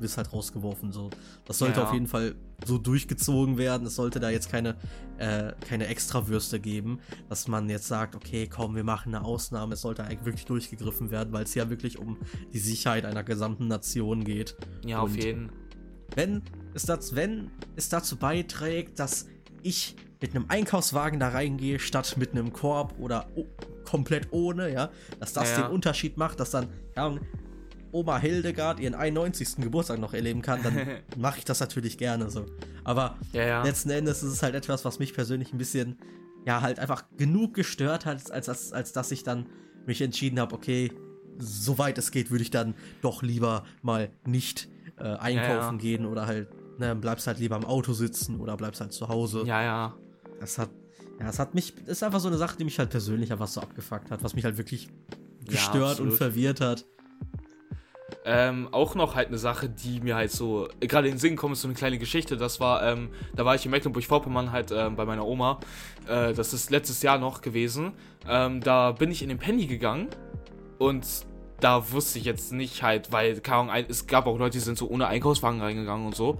wirst 0.00 0.16
halt 0.16 0.32
rausgeworfen. 0.32 0.92
So. 0.92 1.10
Das 1.44 1.58
sollte 1.58 1.80
Ja. 1.80 1.86
auf 1.86 1.92
jeden 1.92 2.06
Fall 2.06 2.34
so 2.64 2.78
durchgezogen 2.78 3.58
werden. 3.58 3.86
Es 3.86 3.96
sollte 3.96 4.18
da 4.18 4.30
jetzt 4.30 4.50
keine, 4.50 4.76
äh, 5.18 5.52
keine 5.68 5.88
Extrawürste 5.88 6.58
geben, 6.58 7.00
dass 7.28 7.48
man 7.48 7.68
jetzt 7.68 7.86
sagt, 7.88 8.14
okay, 8.16 8.48
komm, 8.48 8.74
wir 8.76 8.84
machen 8.84 9.14
eine 9.14 9.24
Ausnahme. 9.26 9.74
Es 9.74 9.82
sollte 9.82 10.04
eigentlich 10.04 10.24
wirklich 10.24 10.46
durchgegriffen 10.46 11.10
werden, 11.10 11.32
weil 11.34 11.44
es 11.44 11.54
ja 11.54 11.68
wirklich 11.68 11.98
um 11.98 12.16
die 12.54 12.58
Sicherheit 12.60 13.04
einer 13.04 13.24
gesamten 13.24 13.68
Nation 13.68 14.24
geht. 14.24 14.56
ja, 14.86 15.00
auf 15.00 15.10
Und 15.10 15.22
jeden. 15.22 15.50
wenn 16.14 16.42
es, 16.74 16.84
das, 16.84 17.14
wenn 17.14 17.50
es 17.76 17.88
dazu 17.88 18.16
beiträgt, 18.16 18.98
dass 18.98 19.26
ich 19.62 19.96
mit 20.20 20.34
einem 20.34 20.46
Einkaufswagen 20.48 21.18
da 21.20 21.28
reingehe, 21.28 21.78
statt 21.78 22.16
mit 22.16 22.32
einem 22.32 22.52
Korb 22.52 22.94
oder 22.98 23.26
o- 23.34 23.46
komplett 23.84 24.28
ohne, 24.32 24.72
ja, 24.72 24.90
dass 25.20 25.32
das 25.32 25.50
Ja, 25.56 25.62
den 25.62 25.72
Unterschied 25.74 26.16
macht, 26.16 26.40
dass 26.40 26.50
dann 26.50 26.68
ja, 26.96 27.14
Oma 27.90 28.18
Hildegard 28.18 28.80
ihren 28.80 28.94
91. 28.94 29.56
Geburtstag 29.56 29.98
noch 29.98 30.14
erleben 30.14 30.40
kann, 30.40 30.62
dann 30.62 30.86
mache 31.16 31.38
ich 31.38 31.44
das 31.44 31.60
natürlich 31.60 31.98
gerne 31.98 32.30
so. 32.30 32.46
Aber 32.84 33.18
Ja, 33.32 33.42
ja. 33.44 33.64
letzten 33.64 33.90
Endes 33.90 34.22
ist 34.22 34.32
es 34.32 34.42
halt 34.42 34.54
etwas, 34.54 34.84
was 34.84 34.98
mich 34.98 35.12
persönlich 35.12 35.52
ein 35.52 35.58
bisschen, 35.58 35.98
ja, 36.46 36.62
halt 36.62 36.78
einfach 36.78 37.04
genug 37.18 37.54
gestört 37.54 38.06
hat, 38.06 38.30
als, 38.30 38.48
als, 38.48 38.72
als 38.72 38.92
dass 38.92 39.10
ich 39.10 39.24
dann 39.24 39.46
mich 39.86 40.00
entschieden 40.00 40.38
habe, 40.40 40.54
okay, 40.54 40.92
soweit 41.38 41.98
es 41.98 42.12
geht, 42.12 42.30
würde 42.30 42.42
ich 42.42 42.50
dann 42.50 42.74
doch 43.02 43.22
lieber 43.22 43.64
mal 43.82 44.10
nicht 44.24 44.68
äh, 44.98 45.02
einkaufen 45.04 45.78
gehen 45.78 46.06
oder 46.06 46.26
halt, 46.26 46.48
ne, 46.78 46.94
bleibst 46.94 47.26
halt 47.26 47.38
lieber 47.38 47.56
im 47.56 47.64
Auto 47.64 47.92
sitzen 47.92 48.40
oder 48.40 48.56
bleibst 48.56 48.80
halt 48.80 48.92
zu 48.92 49.08
Hause. 49.08 49.42
Ja, 49.46 49.62
ja. 49.62 49.94
Das 50.40 50.58
hat, 50.58 50.70
ja, 51.18 51.26
das 51.26 51.38
hat 51.38 51.54
mich, 51.54 51.74
das 51.74 51.98
ist 51.98 52.02
einfach 52.02 52.20
so 52.20 52.28
eine 52.28 52.36
Sache, 52.36 52.56
die 52.58 52.64
mich 52.64 52.78
halt 52.78 52.90
persönlich 52.90 53.32
einfach 53.32 53.48
so 53.48 53.60
abgefuckt 53.60 54.10
hat, 54.10 54.22
was 54.22 54.34
mich 54.34 54.44
halt 54.44 54.58
wirklich 54.58 54.88
gestört 55.44 56.00
und 56.00 56.08
absolut. 56.08 56.14
verwirrt 56.14 56.60
hat. 56.60 56.84
Ähm, 58.24 58.68
auch 58.70 58.94
noch 58.94 59.16
halt 59.16 59.28
eine 59.28 59.38
Sache, 59.38 59.68
die 59.68 60.00
mir 60.00 60.14
halt 60.14 60.30
so, 60.30 60.68
äh, 60.80 60.86
gerade 60.86 61.08
in 61.08 61.14
den 61.14 61.18
Sinn 61.18 61.34
kommt, 61.34 61.54
ist 61.54 61.62
so 61.62 61.68
eine 61.68 61.74
kleine 61.74 61.98
Geschichte. 61.98 62.36
Das 62.36 62.60
war, 62.60 62.82
ähm, 62.84 63.10
da 63.34 63.44
war 63.44 63.56
ich 63.56 63.64
in 63.64 63.72
Mecklenburg-Vorpommern 63.72 64.52
halt 64.52 64.70
ähm, 64.70 64.94
bei 64.94 65.04
meiner 65.04 65.26
Oma. 65.26 65.58
Äh, 66.06 66.32
das 66.32 66.52
ist 66.52 66.70
letztes 66.70 67.02
Jahr 67.02 67.18
noch 67.18 67.40
gewesen. 67.40 67.92
Ähm, 68.28 68.60
da 68.60 68.92
bin 68.92 69.10
ich 69.10 69.22
in 69.22 69.28
den 69.28 69.38
Penny 69.38 69.66
gegangen 69.66 70.08
und 70.78 71.04
da 71.58 71.90
wusste 71.92 72.18
ich 72.18 72.24
jetzt 72.24 72.52
nicht 72.52 72.82
halt, 72.82 73.10
weil, 73.12 73.40
keine 73.40 73.72
Ahnung, 73.72 73.86
es 73.88 74.06
gab 74.06 74.26
auch 74.26 74.38
Leute, 74.38 74.58
die 74.58 74.64
sind 74.64 74.78
so 74.78 74.88
ohne 74.88 75.06
Einkaufswagen 75.06 75.60
reingegangen 75.60 76.06
und 76.06 76.14
so. 76.14 76.38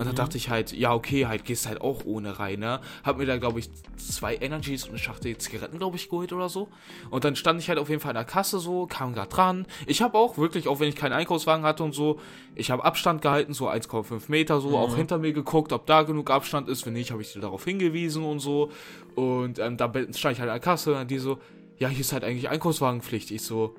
Und 0.00 0.06
dann 0.06 0.14
Mhm. 0.14 0.16
dachte 0.16 0.38
ich 0.38 0.48
halt, 0.48 0.72
ja, 0.72 0.94
okay, 0.94 1.26
halt 1.26 1.44
gehst 1.44 1.68
halt 1.68 1.82
auch 1.82 2.06
ohne 2.06 2.38
rein, 2.38 2.60
ne? 2.60 2.80
Hab 3.04 3.18
mir 3.18 3.26
da, 3.26 3.36
glaube 3.36 3.58
ich, 3.60 3.68
zwei 3.98 4.34
Energies 4.36 4.84
und 4.84 4.90
eine 4.92 4.98
Schachtel 4.98 5.36
Zigaretten, 5.36 5.76
glaube 5.76 5.98
ich, 5.98 6.08
geholt 6.08 6.32
oder 6.32 6.48
so. 6.48 6.68
Und 7.10 7.24
dann 7.24 7.36
stand 7.36 7.60
ich 7.60 7.68
halt 7.68 7.78
auf 7.78 7.90
jeden 7.90 8.00
Fall 8.00 8.12
an 8.12 8.14
der 8.14 8.24
Kasse 8.24 8.60
so, 8.60 8.86
kam 8.86 9.12
grad 9.12 9.36
dran. 9.36 9.66
Ich 9.86 10.00
habe 10.00 10.16
auch 10.16 10.38
wirklich, 10.38 10.68
auch 10.68 10.80
wenn 10.80 10.88
ich 10.88 10.96
keinen 10.96 11.12
Einkaufswagen 11.12 11.66
hatte 11.66 11.84
und 11.84 11.92
so, 11.94 12.18
ich 12.54 12.70
habe 12.70 12.82
Abstand 12.82 13.20
gehalten, 13.20 13.52
so 13.52 13.68
1,5 13.68 14.30
Meter, 14.30 14.62
so, 14.62 14.70
Mhm. 14.70 14.74
auch 14.76 14.96
hinter 14.96 15.18
mir 15.18 15.34
geguckt, 15.34 15.70
ob 15.74 15.84
da 15.84 16.00
genug 16.00 16.30
Abstand 16.30 16.70
ist. 16.70 16.86
Wenn 16.86 16.94
nicht, 16.94 17.10
habe 17.10 17.20
ich 17.20 17.34
dir 17.34 17.40
darauf 17.40 17.62
hingewiesen 17.66 18.24
und 18.24 18.38
so. 18.38 18.70
Und 19.14 19.58
ähm, 19.58 19.76
da 19.76 19.92
stand 20.14 20.32
ich 20.32 20.40
halt 20.40 20.48
an 20.48 20.54
der 20.54 20.60
Kasse 20.60 20.94
und 20.94 21.10
die 21.10 21.18
so, 21.18 21.40
ja, 21.76 21.88
hier 21.88 22.00
ist 22.00 22.14
halt 22.14 22.24
eigentlich 22.24 22.48
Einkaufswagenpflicht. 22.48 23.30
Ich 23.32 23.42
so, 23.42 23.74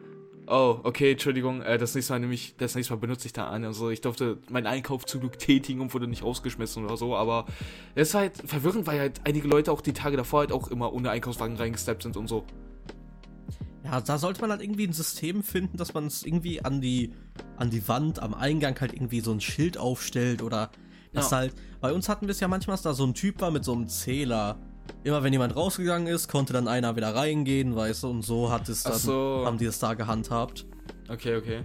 oh, 0.52 0.80
okay, 0.84 1.14
Entschuldigung, 1.14 1.62
äh, 1.62 1.78
das 1.78 1.96
nächste 1.96 2.14
Mal 2.14 2.20
nämlich, 2.20 2.56
das 2.58 2.76
nächste 2.76 2.94
Mal 2.94 3.00
benutze 3.00 3.26
ich 3.26 3.34
da 3.34 3.48
an. 3.48 3.64
Also 3.64 3.90
ich 3.90 4.02
durfte 4.02 4.38
meinen 4.50 4.68
Einkauf 4.68 5.06
zum 5.06 5.22
Glück 5.22 5.40
tätigen 5.40 5.82
und 5.82 5.94
wurde 5.94 6.08
nicht 6.08 6.24
rausgeschmissen 6.24 6.84
oder 6.86 6.98
so, 6.98 7.16
aber 7.16 7.46
es 7.96 8.10
ist 8.10 8.14
halt 8.16 8.34
verwirrend, 8.46 8.86
weil 8.86 9.00
halt 9.00 9.22
einige 9.24 9.48
Leute 9.48 9.72
auch 9.72 9.82
die 9.82 9.94
Tage 9.94 10.18
davor 10.18 10.42
halt 10.42 10.52
auch 10.52 10.68
immer 10.68 10.94
ohne 10.94 11.10
Einkaufswagen 11.10 11.56
reingesteppt 11.56 12.04
sind 12.04 12.18
und 12.18 12.28
so. 12.28 12.44
Ja, 13.84 14.00
da 14.00 14.18
sollte 14.18 14.42
man 14.42 14.52
halt 14.52 14.62
irgendwie 14.62 14.86
ein 14.86 14.94
System 14.94 15.42
finden, 15.42 15.78
dass 15.78 15.94
man 15.94 16.06
es 16.06 16.24
irgendwie 16.24 16.64
an 16.64 16.82
die, 16.82 17.14
an 17.58 17.70
die 17.72 17.88
Wand 17.88 18.22
am 18.22 18.34
Eingang 18.34 18.80
halt 18.80 18.94
irgendwie 18.94 19.22
so 19.22 19.32
ein 19.32 19.42
Schild 19.42 19.78
aufstellt 19.78 20.42
oder 20.44 20.70
dass 21.14 21.32
Ja. 21.32 21.38
halt, 21.38 21.56
bei 21.82 21.92
uns 21.92 22.08
hatten 22.08 22.28
wir 22.28 22.32
es 22.32 22.40
ja 22.40 22.48
manchmal, 22.48 22.76
dass 22.76 22.84
da 22.84 22.94
so 22.94 23.04
ein 23.06 23.14
Typ 23.14 23.42
war 23.42 23.52
mit 23.52 23.66
so 23.66 23.74
einem 23.74 23.88
Zähler. 23.88 24.60
Immer 25.04 25.24
wenn 25.24 25.34
jemand 25.34 25.56
rausgegangen 25.56 26.08
ist, 26.08 26.28
konnte 26.28 26.54
dann 26.54 26.68
einer 26.68 26.96
wieder 26.96 27.16
reingehen, 27.16 27.76
weißt 27.76 28.04
du, 28.04 28.10
und 28.10 28.22
so 28.22 28.52
hat 28.52 28.70
es 28.70 28.84
dann, 28.84 28.98
so. 28.98 29.44
haben 29.46 29.58
die 29.58 29.66
es 29.66 29.80
da 29.80 29.94
gehandhabt. 29.96 30.66
Okay, 31.10 31.36
okay. 31.38 31.62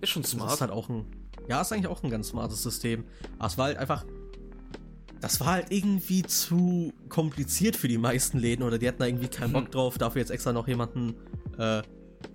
Ist 0.00 0.10
schon 0.10 0.22
Das 0.22 0.30
smart. 0.32 0.52
ist 0.52 0.60
halt 0.60 0.70
auch 0.70 0.88
ein, 0.88 1.04
ja, 1.48 1.60
ist 1.60 1.72
eigentlich 1.72 1.88
auch 1.88 2.02
ein 2.02 2.10
ganz 2.10 2.28
smartes 2.28 2.62
System. 2.62 3.04
Aber 3.38 3.48
es 3.48 3.58
war 3.58 3.66
halt 3.66 3.78
einfach, 3.78 4.04
das 5.20 5.40
war 5.40 5.48
halt 5.48 5.66
irgendwie 5.70 6.22
zu 6.22 6.92
kompliziert 7.08 7.74
für 7.76 7.88
die 7.88 7.98
meisten 7.98 8.38
Läden 8.38 8.62
oder 8.62 8.78
die 8.78 8.86
hatten 8.86 8.98
da 9.00 9.06
irgendwie 9.06 9.28
keinen 9.28 9.54
Hm. 9.54 9.64
Bock 9.64 9.70
drauf, 9.72 9.98
dafür 9.98 10.20
jetzt 10.20 10.30
extra 10.30 10.52
noch 10.52 10.68
jemanden 10.68 11.14
äh, 11.58 11.82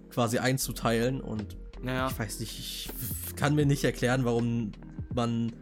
quasi 0.09 0.39
einzuteilen 0.39 1.21
und 1.21 1.55
naja. 1.81 2.09
ich 2.11 2.19
weiß 2.19 2.39
nicht, 2.41 2.59
ich 2.59 2.89
kann 3.37 3.55
mir 3.55 3.65
nicht 3.65 3.83
erklären, 3.83 4.25
warum 4.25 4.71
man 5.13 5.53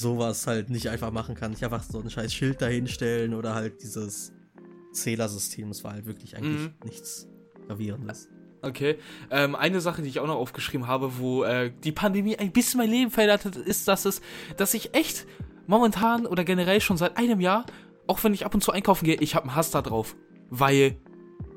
sowas 0.00 0.46
halt 0.46 0.70
nicht 0.70 0.88
einfach 0.88 1.10
machen 1.12 1.34
kann. 1.34 1.50
Nicht 1.52 1.64
einfach 1.64 1.82
so 1.82 2.00
ein 2.00 2.10
scheiß 2.10 2.32
Schild 2.34 2.60
dahinstellen 2.60 3.34
oder 3.34 3.54
halt 3.54 3.82
dieses 3.82 4.32
Zählersystem. 4.92 5.68
Das 5.68 5.84
war 5.84 5.92
halt 5.92 6.06
wirklich 6.06 6.36
eigentlich 6.36 6.62
Mhm. 6.68 6.74
nichts 6.84 7.28
Gravierendes. 7.66 8.28
Okay. 8.62 8.96
Ähm, 9.30 9.54
eine 9.54 9.80
Sache, 9.80 10.02
die 10.02 10.08
ich 10.08 10.20
auch 10.20 10.26
noch 10.26 10.34
aufgeschrieben 10.36 10.86
habe, 10.86 11.18
wo 11.18 11.44
äh, 11.44 11.72
die 11.84 11.92
Pandemie 11.92 12.36
ein 12.36 12.52
bisschen 12.52 12.78
mein 12.78 12.90
Leben 12.90 13.10
verändert 13.10 13.44
hat, 13.44 13.56
ist, 13.56 13.88
dass 13.88 14.04
es, 14.04 14.20
dass 14.56 14.74
ich 14.74 14.94
echt 14.94 15.26
momentan 15.66 16.26
oder 16.26 16.44
generell 16.44 16.80
schon 16.80 16.96
seit 16.96 17.16
einem 17.16 17.40
Jahr, 17.40 17.64
auch 18.06 18.22
wenn 18.24 18.34
ich 18.34 18.44
ab 18.44 18.54
und 18.54 18.60
zu 18.62 18.72
einkaufen 18.72 19.04
gehe, 19.04 19.16
ich 19.20 19.34
habe 19.34 19.46
einen 19.46 19.54
Hass 19.54 19.70
da 19.70 19.80
drauf. 19.82 20.16
Weil 20.50 20.96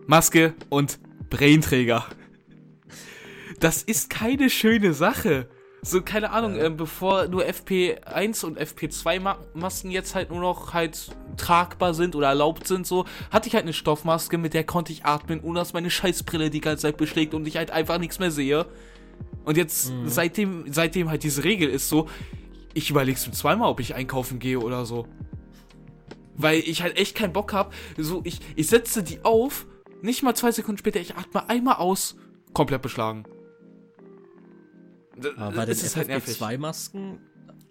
Maske 0.06 0.54
und 0.70 1.00
Brainträger. 1.30 2.06
Das 3.60 3.82
ist 3.84 4.10
keine 4.10 4.50
schöne 4.50 4.94
Sache. 4.94 5.50
So, 5.86 6.02
keine 6.02 6.32
Ahnung, 6.32 6.56
ähm, 6.58 6.78
bevor 6.78 7.28
nur 7.28 7.44
FP1 7.44 8.46
und 8.46 8.58
FP2-Masken 8.58 9.92
jetzt 9.92 10.16
halt 10.16 10.30
nur 10.32 10.40
noch 10.40 10.74
halt 10.74 11.10
tragbar 11.36 11.94
sind 11.94 12.16
oder 12.16 12.28
erlaubt 12.28 12.68
sind, 12.68 12.88
so, 12.88 13.04
hatte 13.32 13.50
ich 13.50 13.54
halt 13.54 13.64
eine 13.66 13.74
Stoffmaske, 13.74 14.38
mit 14.38 14.54
der 14.54 14.64
konnte 14.64 14.94
ich 14.94 15.04
atmen, 15.04 15.42
ohne 15.42 15.60
dass 15.60 15.74
meine 15.74 15.90
Scheißbrille 15.90 16.50
die 16.50 16.62
ganze 16.62 16.84
Zeit 16.84 16.96
beschlägt 16.96 17.34
und 17.34 17.46
ich 17.48 17.58
halt 17.58 17.72
einfach 17.72 17.98
nichts 18.00 18.18
mehr 18.20 18.32
sehe. 18.32 18.66
Und 19.44 19.58
jetzt, 19.58 19.92
Mhm. 19.92 20.08
seitdem, 20.08 20.64
seitdem 20.72 21.10
halt 21.10 21.24
diese 21.24 21.44
Regel 21.44 21.68
ist 21.70 21.90
so, 21.90 22.08
ich 22.74 22.90
überleg's 22.90 23.28
mir 23.28 23.34
zweimal, 23.34 23.70
ob 23.70 23.82
ich 23.82 23.94
einkaufen 23.94 24.40
gehe 24.40 24.60
oder 24.60 24.86
so. 24.86 25.06
Weil 26.36 26.60
ich 26.60 26.82
halt 26.82 26.98
echt 26.98 27.16
keinen 27.16 27.34
Bock 27.34 27.52
hab. 27.52 27.74
So, 27.98 28.22
ich, 28.24 28.40
ich 28.56 28.68
setze 28.68 29.04
die 29.04 29.20
auf, 29.24 29.66
nicht 30.02 30.24
mal 30.24 30.34
zwei 30.34 30.52
Sekunden 30.52 30.80
später, 30.80 31.02
ich 31.02 31.16
atme 31.16 31.50
einmal 31.50 31.76
aus, 31.76 32.16
komplett 32.54 32.82
beschlagen. 32.82 33.26
Aber 35.38 35.56
bei 35.56 35.66
den 35.66 35.76
halt 35.78 36.08
nervig. 36.08 36.36
FFP2-Masken, 36.36 37.20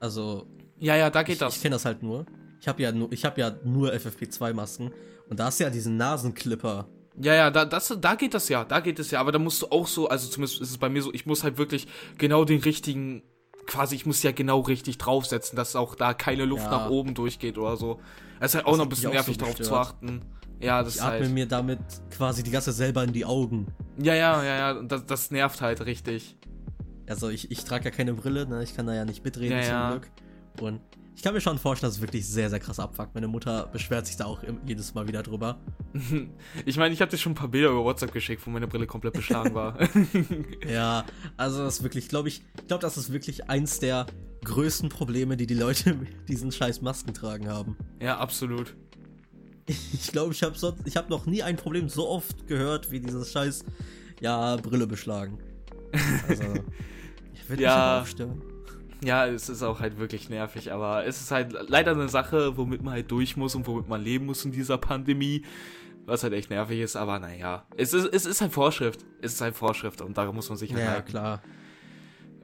also 0.01 0.47
Ja, 0.79 0.97
ja, 0.97 1.11
da 1.11 1.23
geht 1.23 1.35
ich, 1.35 1.39
das. 1.39 1.57
ich 1.57 1.63
kenne 1.63 1.75
das 1.77 1.85
halt 1.85 2.03
nur. 2.03 2.27
Ich 2.61 2.69
habe 2.69 2.83
ja 2.83 2.93
nur, 2.93 3.11
ich 3.13 3.25
habe 3.25 3.41
ja 3.41 3.53
nur 3.65 3.93
FFP2-Masken 3.93 4.93
und 5.29 5.41
da 5.41 5.49
ist 5.49 5.61
ja 5.61 5.71
diesen 5.71 5.97
Nasenclipper. 5.97 6.87
Ja, 7.21 7.35
ja, 7.35 7.51
da, 7.51 7.65
das, 7.65 7.95
da 8.01 8.15
geht 8.15 8.33
das 8.35 8.49
ja, 8.49 8.65
da 8.65 8.81
geht 8.81 8.99
es 8.99 9.11
ja, 9.11 9.21
aber 9.21 9.33
da 9.33 9.39
musst 9.39 9.61
du 9.63 9.67
auch 9.67 9.87
so, 9.87 10.09
also 10.09 10.29
zumindest 10.29 10.63
ist 10.63 10.71
es 10.71 10.79
bei 10.79 10.89
mir 10.89 11.03
so, 11.03 11.13
ich 11.13 11.27
muss 11.27 11.45
halt 11.45 11.59
wirklich 11.59 11.87
genau 12.17 12.45
den 12.45 12.61
richtigen, 12.61 13.23
quasi, 13.67 13.97
ich 13.97 14.07
muss 14.07 14.23
ja 14.23 14.33
genau 14.33 14.61
richtig 14.61 14.97
draufsetzen, 14.99 15.57
dass 15.57 15.77
auch 15.77 15.95
da 15.95 16.15
keine 16.15 16.45
Luft 16.47 16.65
Ja. 16.65 16.71
nach 16.71 16.91
oben 16.91 17.15
durchgeht 17.15 17.59
oder 17.59 17.77
so. 17.77 18.01
Es 18.41 18.53
ist 18.53 18.55
halt 18.55 18.67
auch 18.67 18.71
Das 18.71 18.79
noch 18.79 18.85
hat 18.85 18.87
ein 18.87 18.89
bisschen 18.91 19.09
auch 19.11 19.15
nervig 19.15 19.37
so 19.39 19.45
drauf 19.45 19.55
zu 19.61 19.75
achten. 19.77 20.23
Ja, 20.61 20.83
das 20.83 20.95
Ich 20.95 21.01
ist 21.01 21.07
atme 21.07 21.21
halt. 21.27 21.31
mir 21.35 21.47
damit 21.47 21.81
quasi 22.11 22.43
die 22.43 22.51
ganze 22.51 22.73
selber 22.73 23.03
in 23.05 23.13
die 23.13 23.25
Augen. 23.25 23.67
Ja, 24.01 24.15
ja, 24.15 24.43
ja, 24.43 24.57
ja, 24.75 24.83
das, 24.83 25.05
das 25.07 25.31
nervt 25.33 25.61
halt 25.61 25.85
richtig. 25.85 26.37
Also 27.09 27.29
ich, 27.29 27.51
ich 27.51 27.65
trage 27.65 27.85
ja 27.87 27.91
keine 27.91 28.15
Brille, 28.15 28.47
ne? 28.47 28.63
Ich 28.63 28.75
kann 28.77 28.87
da 28.87 28.95
ja 28.95 29.05
nicht 29.05 29.25
mitreden 29.25 29.59
Ja, 29.59 29.63
zum 29.63 29.73
ja. 29.73 29.91
Glück. 29.91 30.11
Und 30.61 30.81
ich 31.15 31.23
kann 31.23 31.35
mir 31.35 31.41
schon 31.41 31.59
vorstellen, 31.59 31.91
dass 31.91 31.97
es 31.97 32.03
wirklich 32.03 32.27
sehr, 32.27 32.49
sehr 32.49 32.59
krass 32.59 32.79
abfuckt. 32.81 33.15
Meine 33.15 33.29
Mutter 33.29 33.67
beschwert 33.67 34.07
sich 34.07 34.17
da 34.17 34.25
auch 34.25 34.43
jedes 34.67 34.95
Mal 34.95 35.07
wieder 35.09 35.23
drüber. 35.23 35.59
Ich 36.65 36.77
meine, 36.79 36.95
ich 36.95 37.01
habe 37.03 37.11
dir 37.11 37.19
schon 37.19 37.33
ein 37.33 37.37
paar 37.37 37.49
Bilder 37.49 37.69
über 37.71 37.85
WhatsApp 37.85 38.13
geschickt, 38.13 38.47
wo 38.47 38.51
meine 38.51 38.67
Brille 38.67 38.87
komplett 38.87 39.13
beschlagen 39.15 39.55
war. 39.55 39.79
Ja, 40.69 41.05
also 41.37 41.63
das 41.65 41.77
ist 41.79 41.83
wirklich, 41.83 42.09
glaube 42.09 42.29
ich, 42.29 42.43
ich 42.59 42.67
glaube, 42.67 42.81
das 42.81 42.97
ist 42.97 43.13
wirklich 43.13 43.49
eins 43.51 43.79
der 43.79 44.07
größten 44.45 44.89
Probleme, 44.89 45.37
die 45.37 45.47
die 45.47 45.55
Leute 45.55 45.95
mit 45.95 46.29
diesen 46.29 46.51
scheiß 46.51 46.81
Masken 46.81 47.13
tragen 47.15 47.49
haben. 47.49 47.77
ja, 48.01 48.19
absolut. 48.19 48.75
Ich 49.67 50.09
glaube, 50.11 50.33
ich 50.33 50.43
habe 50.43 50.57
habe 50.59 51.11
noch 51.11 51.27
nie 51.27 51.43
ein 51.43 51.57
Problem 51.57 51.89
so 51.89 52.09
oft 52.09 52.49
gehört 52.49 52.91
wie 52.91 53.01
dieses 53.01 53.31
scheiß, 53.33 53.65
ja, 54.21 54.57
Brille 54.57 54.87
beschlagen. 54.87 55.39
Also, 56.29 56.45
Ich 57.35 57.49
würde 57.49 57.63
Ja. 57.63 57.69
mich 57.69 57.77
aber 57.85 58.01
aufstören. 58.03 58.43
Ja, 59.05 59.27
es 59.27 59.49
ist 59.49 59.63
auch 59.65 59.81
halt 59.81 59.99
wirklich 59.99 60.29
nervig, 60.31 60.71
aber 60.73 61.05
es 61.05 61.21
ist 61.21 61.31
halt 61.33 61.55
leider 61.69 61.91
eine 61.91 62.09
Sache, 62.09 62.57
womit 62.57 62.83
man 62.83 62.95
halt 62.95 63.11
durch 63.11 63.37
muss 63.37 63.55
und 63.57 63.67
womit 63.67 63.89
man 63.89 64.01
leben 64.03 64.27
muss 64.27 64.45
in 64.45 64.53
dieser 64.53 64.79
Pandemie. 64.79 65.43
Was 66.07 66.23
halt 66.23 66.33
echt 66.35 66.51
nervig 66.51 66.81
ist, 66.81 66.95
aber 66.97 67.19
naja. 67.19 67.67
Es 67.77 67.93
ist, 67.95 68.07
es 68.13 68.27
ist 68.27 68.41
halt 68.41 68.53
Vorschrift. 68.53 69.05
Es 69.21 69.35
ist 69.35 69.41
halt 69.41 69.55
Vorschrift 69.57 70.01
und 70.03 70.17
daran 70.19 70.35
muss 70.35 70.49
man 70.49 70.59
sich 70.59 70.73
halt 70.73 70.83
Ja, 70.85 70.91
halten. 70.93 71.09
klar. 71.11 71.43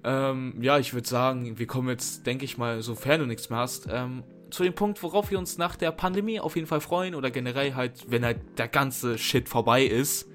Ähm, 0.05 0.55
ja, 0.61 0.79
ich 0.79 0.95
würde 0.95 1.09
sagen, 1.09 1.59
wir 1.59 1.67
kommen 1.67 1.89
jetzt, 1.89 2.27
denke 2.27 2.45
ich 2.45 2.57
mal, 2.57 2.83
sofern 2.83 3.21
du 3.21 3.27
nichts 3.27 3.51
mehr 3.51 3.59
hast, 3.59 3.89
ähm, 3.91 4.23
zu 4.51 4.63
dem 4.63 4.75
Punkt, 4.75 5.03
worauf 5.03 5.31
wir 5.31 5.39
uns 5.39 5.59
nach 5.59 5.77
der 5.77 5.91
Pandemie 5.91 6.41
auf 6.41 6.55
jeden 6.57 6.67
Fall 6.69 6.81
freuen 6.81 7.15
oder 7.15 7.31
generell 7.31 7.75
halt, 7.75 8.07
wenn 8.11 8.25
halt 8.25 8.39
der 8.59 8.69
ganze 8.69 9.19
Shit 9.19 9.49
vorbei 9.49 9.85
ist. 9.85 10.29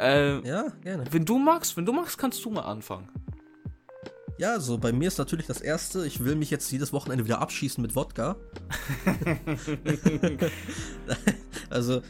Äh, 0.00 0.46
Ja, 0.46 0.66
gerne. 0.82 1.04
Wenn 1.10 1.24
du 1.24 1.38
magst, 1.38 1.76
wenn 1.76 1.84
du 1.86 1.92
magst, 1.92 2.18
kannst 2.18 2.44
du 2.44 2.50
mal 2.50 2.62
anfangen. 2.62 3.08
Ja, 4.38 4.58
so 4.58 4.78
bei 4.78 4.90
mir 4.92 5.08
ist 5.08 5.18
natürlich 5.18 5.46
das 5.46 5.60
erste, 5.60 6.06
ich 6.06 6.24
will 6.24 6.34
mich 6.34 6.50
jetzt 6.50 6.70
jedes 6.72 6.94
Wochenende 6.94 7.26
wieder 7.26 7.40
abschießen 7.42 7.82
mit 7.82 7.94
Wodka. 7.94 8.36
also, 11.68 12.00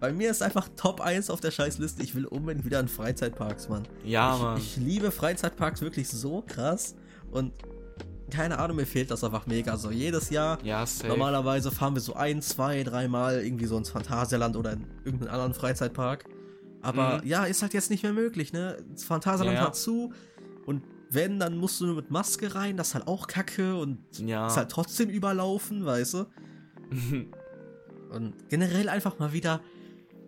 bei 0.00 0.12
mir 0.12 0.30
ist 0.30 0.42
einfach 0.42 0.68
Top 0.76 1.00
1 1.02 1.28
auf 1.30 1.40
der 1.40 1.50
Scheißliste. 1.50 2.02
Ich 2.02 2.14
will 2.14 2.24
unbedingt 2.24 2.64
wieder 2.64 2.80
in 2.80 2.88
Freizeitparks, 2.88 3.68
Mann. 3.68 3.82
Ja, 4.02 4.36
Mann. 4.36 4.58
Ich, 4.58 4.78
ich 4.78 4.82
liebe 4.82 5.10
Freizeitparks 5.10 5.82
wirklich 5.82 6.08
so 6.08 6.42
krass 6.46 6.94
und 7.30 7.52
keine 8.30 8.58
Ahnung, 8.58 8.76
mir 8.76 8.86
fehlt 8.86 9.10
das 9.10 9.22
einfach 9.22 9.46
mega. 9.46 9.76
So 9.76 9.90
jedes 9.90 10.30
Jahr, 10.30 10.58
ja, 10.64 10.84
safe. 10.86 11.08
normalerweise 11.08 11.70
fahren 11.70 11.94
wir 11.94 12.00
so 12.00 12.14
ein, 12.14 12.42
zwei, 12.42 12.82
dreimal 12.82 13.44
irgendwie 13.44 13.66
so 13.66 13.76
ins 13.76 13.90
Phantasialand 13.90 14.56
oder 14.56 14.72
in 14.72 14.86
irgendeinen 15.04 15.30
anderen 15.30 15.54
Freizeitpark. 15.54 16.24
Aber 16.84 17.20
Mhm. 17.22 17.28
ja, 17.28 17.44
ist 17.44 17.62
halt 17.62 17.74
jetzt 17.74 17.90
nicht 17.90 18.02
mehr 18.02 18.12
möglich, 18.12 18.52
ne? 18.52 18.76
Das 18.92 19.04
Phantasialand 19.04 19.56
Ja, 19.58 19.64
war 19.64 19.72
zu 19.72 20.12
und 20.66 20.82
wenn, 21.10 21.38
dann 21.38 21.56
musst 21.56 21.80
du 21.80 21.86
nur 21.86 21.94
mit 21.96 22.10
Maske 22.10 22.54
rein, 22.54 22.76
das 22.76 22.88
ist 22.88 22.94
halt 22.94 23.06
auch 23.06 23.26
kacke 23.26 23.76
und 23.76 23.98
Ja. 24.18 24.46
ist 24.48 24.56
halt 24.56 24.70
trotzdem 24.70 25.08
überlaufen, 25.10 25.84
weißt 25.84 26.14
du? 26.14 26.26
Und 28.10 28.48
generell 28.48 28.88
einfach 28.88 29.18
mal 29.18 29.32
wieder 29.32 29.60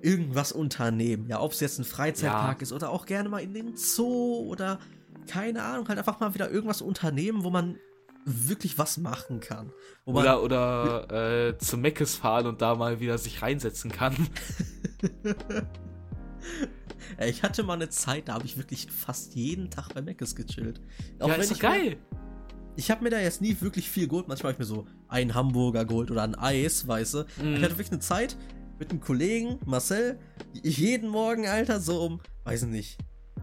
irgendwas 0.03 0.51
unternehmen. 0.51 1.29
Ja, 1.29 1.41
ob 1.41 1.53
es 1.53 1.61
jetzt 1.61 1.79
ein 1.79 1.85
Freizeitpark 1.85 2.59
Ja. 2.59 2.63
ist 2.63 2.73
oder 2.73 2.91
auch 2.91 3.07
gerne 3.07 3.29
mal 3.29 3.39
in 3.41 3.55
den 3.55 3.77
Zoo 3.77 4.45
oder 4.49 4.81
keine 5.29 5.63
Ahnung, 5.63 5.87
halt 5.89 5.99
einfach 5.99 6.19
mal 6.19 6.35
wieder 6.35 6.51
irgendwas 6.51 6.83
unternehmen, 6.83 7.45
wo 7.45 7.51
man 7.51 7.77
wirklich 8.25 8.77
was 8.79 8.97
machen 8.99 9.39
kann. 9.41 9.73
Oder 10.05 10.43
oder 10.43 11.49
äh, 11.51 11.59
zu 11.59 11.77
Meckes 11.77 12.17
fahren 12.17 12.47
und 12.47 12.61
da 12.61 12.75
mal 12.75 12.99
wieder 12.99 13.19
sich 13.19 13.41
reinsetzen 13.43 13.93
kann. 13.93 14.17
Ich 17.21 17.43
hatte 17.43 17.63
mal 17.63 17.75
eine 17.75 17.89
Zeit, 17.89 18.29
da 18.29 18.35
habe 18.35 18.45
ich 18.47 18.57
wirklich 18.57 18.89
fast 18.91 19.35
jeden 19.35 19.71
Tag 19.71 19.95
bei 19.95 20.03
Mc's 20.03 20.35
gechillt. 20.35 20.81
Auch 21.21 21.29
ja, 21.29 21.35
wenn 21.35 21.41
ist 21.41 21.53
ich 21.53 21.61
geil. 21.61 21.97
ich 22.75 22.91
habe 22.91 23.05
mir 23.05 23.11
da 23.11 23.21
jetzt 23.21 23.41
nie 23.41 23.57
wirklich 23.61 23.89
viel 23.89 24.09
geholt. 24.09 24.29
Manchmal 24.29 24.53
habe 24.53 24.63
ich 24.63 24.69
mir 24.69 24.75
so 24.75 24.87
einen 25.09 25.35
Hamburger 25.35 25.85
geholt 25.85 26.11
oder 26.11 26.25
ein 26.25 26.35
Eis, 26.35 26.87
weißt 26.87 27.15
du. 27.15 27.19
Mhm. 27.41 27.57
Ich 27.57 27.63
hatte 27.63 27.75
wirklich 27.79 27.93
eine 27.93 28.01
Zeit 28.01 28.37
mit 28.79 28.91
einem 28.91 29.01
Kollegen, 29.01 29.59
Marcel, 29.65 30.19
jeden 30.63 31.09
Morgen, 31.09 31.47
Alter, 31.47 31.81
so 31.81 32.03
um, 32.03 32.21
weiß 32.45 32.65
ich 32.65 32.69
nicht, 32.69 32.99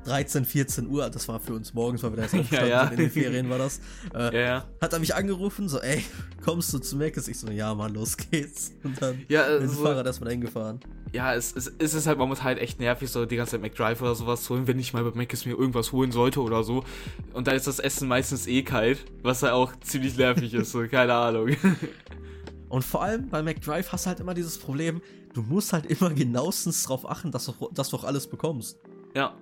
13, 0.06 0.46
14 0.46 0.88
Uhr, 0.88 1.10
das 1.10 1.28
war 1.28 1.40
für 1.40 1.54
uns 1.54 1.74
morgens, 1.74 2.04
weil 2.04 2.12
wir 2.12 2.18
da 2.18 2.24
jetzt 2.24 2.34
aufgestanden 2.40 2.70
ja. 2.70 2.84
sind, 2.88 2.92
in 2.94 2.98
den 3.00 3.12
Ferien 3.12 3.50
war 3.50 3.58
das, 3.58 3.80
äh, 4.14 4.34
Ja, 4.36 4.42
ja. 4.42 4.68
hat 4.82 4.94
er 4.94 5.00
mich 5.00 5.16
angerufen, 5.16 5.70
so, 5.70 5.80
ey, 5.80 6.04
kommst 6.44 6.74
du 6.74 6.80
zu 6.80 6.96
Mc's? 6.98 7.28
Ich 7.28 7.40
so, 7.40 7.50
ja, 7.50 7.74
Mann, 7.74 7.94
los 7.94 8.18
geht's. 8.18 8.74
Und 8.84 9.02
dann 9.02 9.22
Ja, 9.30 9.44
mit 9.50 9.62
dem 9.62 9.70
also- 9.70 9.84
Fahrrad 9.84 10.06
erstmal 10.06 10.32
hingefahren. 10.32 10.80
Ja, 11.14 11.36
es, 11.36 11.56
es, 11.56 11.72
es 11.78 11.94
ist 11.94 12.08
halt 12.08 12.18
momentan 12.18 12.46
halt 12.46 12.58
echt 12.60 12.80
nervig, 12.80 13.08
so 13.12 13.26
die 13.28 13.36
ganze 13.36 13.52
Zeit 13.52 13.62
McDrive 13.62 14.02
oder 14.02 14.16
sowas 14.16 14.44
zu 14.44 14.56
holen, 14.56 14.66
wenn 14.66 14.80
ich 14.80 14.94
mal 14.94 15.04
bei 15.04 15.16
Mc's 15.16 15.46
mir 15.46 15.52
irgendwas 15.56 15.92
holen 15.92 16.12
sollte 16.12 16.42
oder 16.42 16.64
so. 16.64 16.84
Und 17.34 17.46
da 17.46 17.52
ist 17.52 17.68
das 17.68 17.78
Essen 17.78 18.08
meistens 18.08 18.48
eh 18.48 18.64
kalt, 18.64 19.06
was 19.22 19.44
halt 19.44 19.54
auch 19.54 19.72
ziemlich 19.82 20.18
nervig 20.18 20.54
ist, 20.56 20.72
so, 20.72 20.88
keine 20.88 21.14
Ahnung. 21.14 21.50
Und 22.70 22.84
vor 22.84 23.04
allem 23.04 23.30
bei 23.30 23.44
McDrive 23.44 23.92
hast 23.92 24.06
du 24.06 24.10
halt 24.10 24.20
immer 24.22 24.34
dieses 24.34 24.58
Problem, 24.58 25.02
du 25.36 25.44
musst 25.44 25.72
halt 25.74 25.86
immer 25.86 26.10
genauestens 26.10 26.82
drauf 26.84 27.08
achten, 27.08 27.30
dass 27.32 27.46
du, 27.46 27.54
dass 27.72 27.90
du 27.90 27.98
auch 27.98 28.04
alles 28.06 28.26
bekommst. 28.28 28.80
ja. 29.14 29.36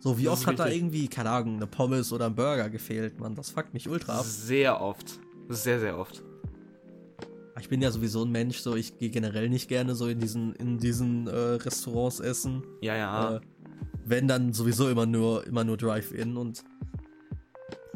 So, 0.00 0.16
wie 0.18 0.24
Das 0.24 0.34
oft 0.34 0.46
hat 0.46 0.58
da 0.60 0.68
irgendwie, 0.68 1.08
keine 1.08 1.30
Ahnung, 1.30 1.56
eine 1.56 1.66
Pommes 1.66 2.12
oder 2.12 2.26
ein 2.26 2.34
Burger 2.34 2.70
gefehlt, 2.70 3.18
Mann. 3.18 3.34
Das 3.34 3.50
fuckt 3.50 3.74
mich 3.74 3.88
ultra 3.88 4.18
ab. 4.20 4.24
Sehr 4.24 4.80
oft. 4.80 5.18
Sehr, 5.48 5.80
sehr 5.80 5.98
oft. 5.98 6.22
Ich 7.60 7.68
bin 7.68 7.82
ja 7.82 7.90
sowieso 7.90 8.24
ein 8.24 8.30
Mensch, 8.30 8.58
so 8.58 8.76
ich 8.76 8.98
gehe 8.98 9.10
generell 9.10 9.48
nicht 9.48 9.68
gerne 9.68 9.96
so 9.96 10.06
in 10.06 10.20
diesen, 10.20 10.54
in 10.54 10.78
diesen 10.78 11.26
äh, 11.26 11.30
Restaurants 11.36 12.20
essen. 12.20 12.62
Ja, 12.80 12.96
ja. 12.96 13.36
Äh, 13.36 13.40
wenn 14.04 14.28
dann 14.28 14.52
sowieso 14.52 14.88
immer 14.88 15.06
nur, 15.06 15.44
immer 15.46 15.64
nur 15.64 15.76
Drive-In 15.76 16.36
und 16.36 16.64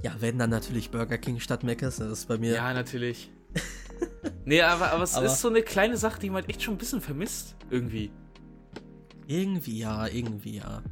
ja, 0.03 0.17
wenn 0.19 0.37
dann 0.39 0.51
natürlich 0.51 0.91
Burger 0.91 1.17
King 1.17 1.39
statt 1.39 1.63
Mc's, 1.63 1.99
das 1.99 2.09
ist 2.09 2.27
bei 2.29 2.37
mir. 2.39 2.55
Ja, 2.55 2.75
natürlich. 2.75 3.31
nee, 4.45 4.61
aber, 4.61 4.91
aber 4.91 5.05
es 5.05 5.15
Aber- 5.15 5.27
ist 5.27 5.41
so 5.41 5.49
eine 5.49 5.63
kleine 5.63 5.97
Sache, 5.97 6.19
die 6.19 6.31
man 6.31 6.45
echt 6.47 6.63
schon 6.63 6.75
ein 6.75 6.79
bisschen 6.79 7.01
vermisst. 7.01 7.55
Irgendwie. 7.71 8.11
Irgendwie 9.29 9.79
ja, 9.79 10.09
irgendwie 10.09 10.57
ja. 10.57 10.83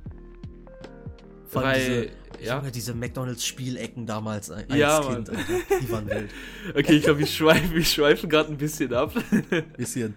Vor 1.50 1.64
allem 1.64 1.80
Weil, 1.80 2.10
diese, 2.38 2.46
ja. 2.46 2.56
Junge, 2.58 2.70
diese 2.70 2.94
McDonalds-Spielecken 2.94 4.06
damals 4.06 4.50
ein- 4.50 4.70
als 4.70 4.78
Ja, 4.78 5.00
Kind, 5.00 5.28
Mann. 5.28 5.36
Alter, 5.36 5.80
die 5.80 5.90
waren 5.90 6.08
wild. 6.08 6.30
Okay, 6.76 6.92
ich 6.96 7.02
glaube, 7.02 7.18
wir 7.18 7.26
schweifen, 7.26 7.74
wir 7.74 7.84
schweifen 7.84 8.30
gerade 8.30 8.50
ein 8.52 8.56
bisschen 8.56 8.94
ab. 8.94 9.12
Bisschen. 9.76 10.14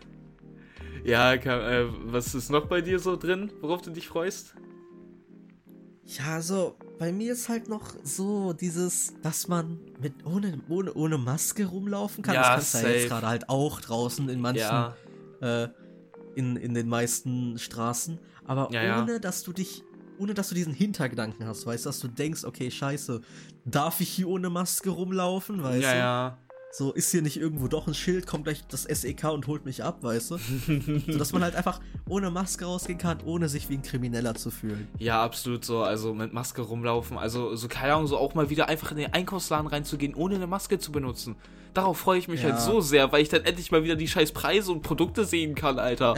ja, 1.03 1.35
kann, 1.37 1.59
äh, 1.61 1.85
was 2.05 2.35
ist 2.35 2.49
noch 2.51 2.67
bei 2.67 2.81
dir 2.81 2.99
so 2.99 3.15
drin, 3.15 3.51
worauf 3.61 3.81
du 3.81 3.89
dich 3.89 4.07
freust? 4.07 4.53
Ja, 6.05 6.41
so, 6.41 6.75
bei 6.99 7.11
mir 7.13 7.31
ist 7.33 7.47
halt 7.49 7.69
noch 7.69 7.95
so 8.03 8.53
dieses, 8.53 9.13
dass 9.21 9.47
man 9.47 9.79
mit 10.01 10.25
ohne, 10.25 10.59
ohne, 10.69 10.93
ohne 10.93 11.17
Maske 11.17 11.65
rumlaufen 11.65 12.23
kann. 12.23 12.35
Ja, 12.35 12.55
das 12.57 12.71
kannst 12.73 12.85
du 12.85 12.89
ja 12.89 12.93
jetzt 12.95 13.07
gerade 13.07 13.27
halt 13.27 13.49
auch 13.49 13.79
draußen 13.81 14.27
in 14.29 14.39
manchen, 14.41 14.59
Ja, 14.61 14.95
äh, 15.41 15.69
in, 16.35 16.57
in 16.57 16.73
den 16.73 16.89
meisten 16.89 17.57
Straßen. 17.57 18.19
Aber 18.45 18.69
ja. 18.71 19.01
ohne, 19.01 19.19
dass 19.21 19.43
du 19.43 19.53
dich, 19.53 19.83
ohne 20.19 20.33
dass 20.33 20.49
du 20.49 20.55
diesen 20.55 20.73
Hintergedanken 20.73 21.45
hast, 21.45 21.65
weißt 21.65 21.85
du, 21.85 21.89
dass 21.89 21.99
du 21.99 22.07
denkst, 22.07 22.43
okay, 22.43 22.69
scheiße, 22.71 23.21
darf 23.65 23.99
ich 24.01 24.09
hier 24.09 24.27
ohne 24.27 24.49
Maske 24.49 24.89
rumlaufen, 24.89 25.63
weißt 25.63 25.83
ja, 25.83 25.91
du? 25.91 25.97
ja. 25.97 26.37
So, 26.75 26.91
ist 26.91 27.11
hier 27.11 27.21
nicht 27.21 27.37
irgendwo 27.37 27.67
doch 27.67 27.85
ein 27.85 27.93
Schild, 27.93 28.25
kommt 28.25 28.45
gleich 28.45 28.65
das 28.67 28.83
SEK 28.83 29.25
und 29.25 29.45
holt 29.45 29.63
mich 29.63 29.83
ab, 29.83 29.99
weißt 30.01 30.31
du? 30.31 30.37
so, 31.07 31.17
dass 31.19 31.31
man 31.31 31.43
halt 31.43 31.55
einfach 31.55 31.79
ohne 32.09 32.31
Maske 32.31 32.65
rausgehen 32.65 32.97
kann, 32.97 33.19
ohne 33.25 33.47
sich 33.47 33.69
wie 33.69 33.75
ein 33.75 33.83
Krimineller 33.83 34.33
zu 34.33 34.49
fühlen. 34.49 34.87
Ja, 34.97 35.23
absolut 35.23 35.63
so. 35.65 35.83
Also 35.83 36.15
mit 36.15 36.33
Maske 36.33 36.63
rumlaufen. 36.63 37.19
Also, 37.19 37.55
so 37.55 37.67
keine 37.67 37.93
Ahnung, 37.93 38.07
so 38.07 38.17
auch 38.17 38.33
mal 38.33 38.49
wieder 38.49 38.69
einfach 38.69 38.89
in 38.89 38.97
den 38.97 39.13
Einkaufsladen 39.13 39.67
reinzugehen, 39.67 40.15
ohne 40.15 40.33
eine 40.33 40.47
Maske 40.47 40.79
zu 40.79 40.91
benutzen. 40.91 41.35
Darauf 41.75 41.99
freue 41.99 42.17
ich 42.17 42.27
mich 42.27 42.41
Ja. 42.41 42.49
halt 42.53 42.59
so 42.61 42.81
sehr, 42.81 43.11
weil 43.11 43.21
ich 43.21 43.29
dann 43.29 43.43
endlich 43.45 43.69
mal 43.71 43.83
wieder 43.83 43.95
die 43.95 44.07
scheiß 44.07 44.31
Preise 44.31 44.71
und 44.71 44.81
Produkte 44.81 45.25
sehen 45.25 45.53
kann, 45.53 45.77
Alter. 45.77 46.15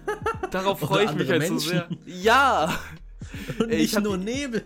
Darauf 0.50 0.80
freue 0.80 1.04
ich 1.04 1.12
mich 1.12 1.28
halt 1.28 1.46
so 1.46 1.58
sehr. 1.58 1.86
Menschen. 1.88 2.22
Ja! 2.22 2.74
Und 3.60 3.70
Ey, 3.70 3.76
ich 3.76 3.82
nicht 3.82 3.96
hab- 3.96 4.04
nur 4.04 4.16
Nebel. 4.16 4.62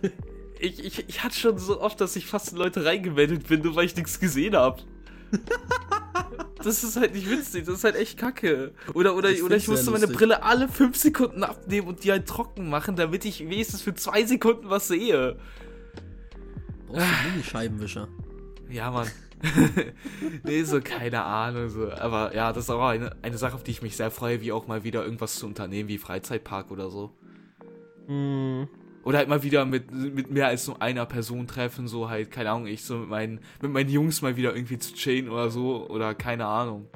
Ich, 0.59 0.83
ich, 0.83 1.09
ich 1.09 1.23
hatte 1.23 1.35
schon 1.37 1.57
so 1.57 1.81
oft, 1.81 1.99
dass 1.99 2.15
ich 2.15 2.25
fast 2.27 2.53
in 2.53 2.57
Leute 2.57 2.85
reingemeldet 2.85 3.47
bin, 3.47 3.61
nur 3.61 3.75
weil 3.75 3.85
ich 3.85 3.95
nichts 3.95 4.19
gesehen 4.19 4.55
habe. 4.55 4.81
Das 6.63 6.83
ist 6.83 6.95
halt 6.97 7.13
nicht 7.13 7.29
witzig, 7.29 7.65
das 7.65 7.75
ist 7.75 7.83
halt 7.83 7.95
echt 7.95 8.17
kacke. 8.17 8.73
Oder, 8.95 9.15
oder, 9.15 9.29
Ich 9.29 9.43
oder 9.43 9.55
ich 9.55 9.67
musste 9.67 9.91
meine. 9.91 10.07
Brille 10.07 10.41
alle 10.41 10.67
5 10.67 10.97
Sekunden 10.97 11.43
abnehmen 11.43 11.87
und 11.87 12.03
die 12.03 12.09
halt 12.11 12.25
trocken 12.25 12.69
machen, 12.71 12.95
damit 12.95 13.23
ich 13.25 13.41
wenigstens 13.41 13.83
für 13.83 13.93
2 13.93 14.25
Sekunden 14.25 14.67
was 14.67 14.87
sehe. 14.87 15.37
Brauchst 16.87 17.05
du 17.05 17.29
Minischeibenwischer. 17.29 18.07
Ja, 18.67 18.89
Mann. 18.89 19.07
nee, 20.43 20.63
so 20.63 20.81
keine 20.81 21.23
Ahnung. 21.23 21.69
So. 21.69 21.91
Aber 21.91 22.33
ja, 22.33 22.51
das 22.51 22.63
ist 22.63 22.69
auch 22.71 22.87
eine, 22.87 23.15
eine 23.21 23.37
Sache, 23.37 23.53
auf 23.53 23.63
die 23.63 23.71
ich 23.71 23.83
mich 23.83 23.95
sehr 23.95 24.09
freue, 24.09 24.41
wie 24.41 24.51
auch 24.51 24.65
mal 24.65 24.83
wieder 24.83 25.03
irgendwas 25.03 25.35
zu 25.35 25.45
unternehmen, 25.45 25.87
wie 25.87 25.99
Freizeitpark 25.99 26.71
oder 26.71 26.89
so. 26.89 27.11
Hm. 28.07 28.67
Oder 29.05 29.19
halt 29.19 29.29
mal 29.29 29.43
wieder 29.43 29.65
mit, 29.65 29.91
mit 29.93 30.31
mehr 30.31 30.47
als 30.47 30.67
nur 30.67 30.81
einer 30.81 31.05
Person 31.05 31.47
treffen, 31.47 31.87
so 31.87 32.09
halt, 32.09 32.31
keine 32.31 32.49
Ahnung, 32.49 32.65
ich 32.67 32.83
so 32.83 32.97
mit 32.97 33.09
meinen, 33.09 33.39
mit 33.61 33.71
meinen 33.71 33.89
Jungs 33.89 34.21
mal 34.21 34.35
wieder 34.35 34.53
irgendwie 34.55 34.79
zu 34.79 34.93
chillen 34.95 35.29
oder 35.29 35.49
so, 35.51 35.87
oder 35.87 36.13
keine 36.15 36.47
Ahnung. 36.47 36.87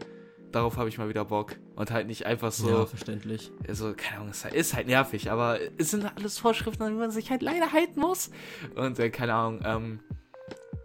Darauf 0.52 0.78
habe 0.78 0.90
ich 0.90 0.98
mal 0.98 1.08
wieder 1.08 1.24
Bock. 1.24 1.56
Und 1.76 1.92
halt 1.92 2.08
nicht 2.08 2.26
einfach 2.26 2.52
so, 2.52 2.68
Ja, 2.70 2.86
verständlich. 2.88 3.52
also, 3.68 3.94
keine 3.96 4.18
Ahnung, 4.18 4.30
es 4.32 4.44
ist 4.44 4.74
halt 4.74 4.88
nervig, 4.88 5.32
aber 5.32 5.60
es 5.78 5.92
sind 5.92 6.04
alles 6.18 6.40
Vorschriften, 6.40 6.82
an 6.84 6.92
die 6.94 6.98
man 7.00 7.12
sich 7.12 7.30
halt 7.30 7.42
leider 7.44 7.72
halten 7.72 8.00
muss. 8.02 8.32
Und 8.76 8.98
äh, 9.00 9.12
keine 9.12 9.36
Ahnung, 9.36 9.62
ähm, 9.64 10.00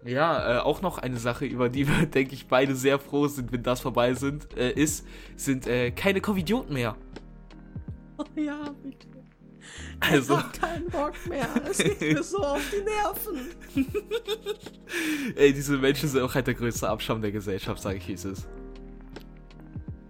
ja, 0.04 0.58
äh, 0.58 0.60
auch 0.60 0.82
noch 0.82 0.98
eine 0.98 1.16
Sache, 1.16 1.46
über 1.46 1.70
die 1.70 1.88
wir, 1.88 2.04
denke 2.14 2.34
ich, 2.34 2.46
beide 2.48 2.76
sehr 2.76 2.98
froh 2.98 3.26
sind, 3.28 3.50
wenn 3.50 3.62
das 3.62 3.80
vorbei 3.80 4.12
sind, 4.12 4.54
äh, 4.58 4.70
ist, 4.72 5.06
sind 5.36 5.66
äh, 5.66 5.90
keine 5.90 6.20
Covidioten 6.20 6.74
mehr. 6.74 6.96
Ja, 8.36 8.72
bitte. 8.82 9.08
Also, 10.00 10.34
Ich 10.34 10.40
hab 10.40 10.60
keinen 10.60 10.90
Bock 10.90 11.14
mehr. 11.28 11.48
Es 11.70 11.78
geht 11.78 12.00
mir 12.00 12.22
so 12.22 12.38
auf 12.38 12.60
die 12.70 12.82
Nerven. 12.84 13.86
ey, 15.36 15.52
diese 15.52 15.78
Menschen 15.78 16.08
sind 16.08 16.20
auch 16.22 16.34
halt 16.34 16.46
der 16.46 16.54
größte 16.54 16.88
Abschaum 16.88 17.22
der 17.22 17.32
Gesellschaft, 17.32 17.80
sage 17.80 17.98
ich, 17.98 18.08
wie 18.08 18.12
es 18.12 18.24
ist. 18.24 18.46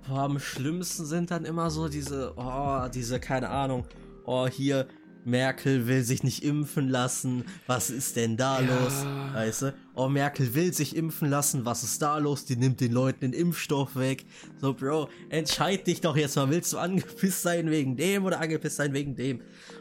Boah, 0.08 0.20
am 0.20 0.38
schlimmsten 0.38 1.04
sind 1.06 1.30
dann 1.30 1.44
immer 1.44 1.70
so 1.70 1.88
diese, 1.88 2.32
oh, 2.36 2.88
diese, 2.92 3.20
keine 3.20 3.48
Ahnung, 3.50 3.86
oh, 4.24 4.46
hier, 4.46 4.88
Merkel 5.24 5.86
will 5.86 6.02
sich 6.02 6.22
nicht 6.22 6.44
impfen 6.44 6.88
lassen. 6.88 7.44
Was 7.66 7.90
ist 7.90 8.16
denn 8.16 8.36
da 8.36 8.60
Ja. 8.60 8.66
los? 8.84 8.92
Weißt 9.34 9.62
du? 9.62 9.74
Oh, 9.94 10.08
Merkel 10.08 10.54
will 10.54 10.72
sich 10.74 10.94
impfen 10.96 11.30
lassen. 11.30 11.64
Was 11.64 11.82
ist 11.82 12.02
da 12.02 12.18
los? 12.18 12.44
Die 12.44 12.56
nimmt 12.56 12.80
den 12.80 12.92
Leuten 12.92 13.20
den 13.20 13.32
Impfstoff 13.32 13.96
weg. 13.96 14.24
So, 14.60 14.74
Bro, 14.74 15.08
entscheid 15.30 15.86
dich 15.86 16.00
doch 16.00 16.16
jetzt 16.16 16.36
mal. 16.36 16.50
Willst 16.50 16.72
du 16.72 16.78
angepisst 16.78 17.42
sein 17.42 17.70
wegen 17.70 17.96
dem 17.96 18.24
oder 18.24 18.40
angepisst 18.40 18.76
sein 18.76 18.92
wegen 18.92 19.14
dem? 19.16 19.40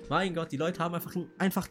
Mein 0.09 0.33
Gott, 0.33 0.51
die 0.51 0.57
Leute 0.57 0.79
haben 0.79 0.95
einfach, 0.95 1.15
einfach 1.37 1.67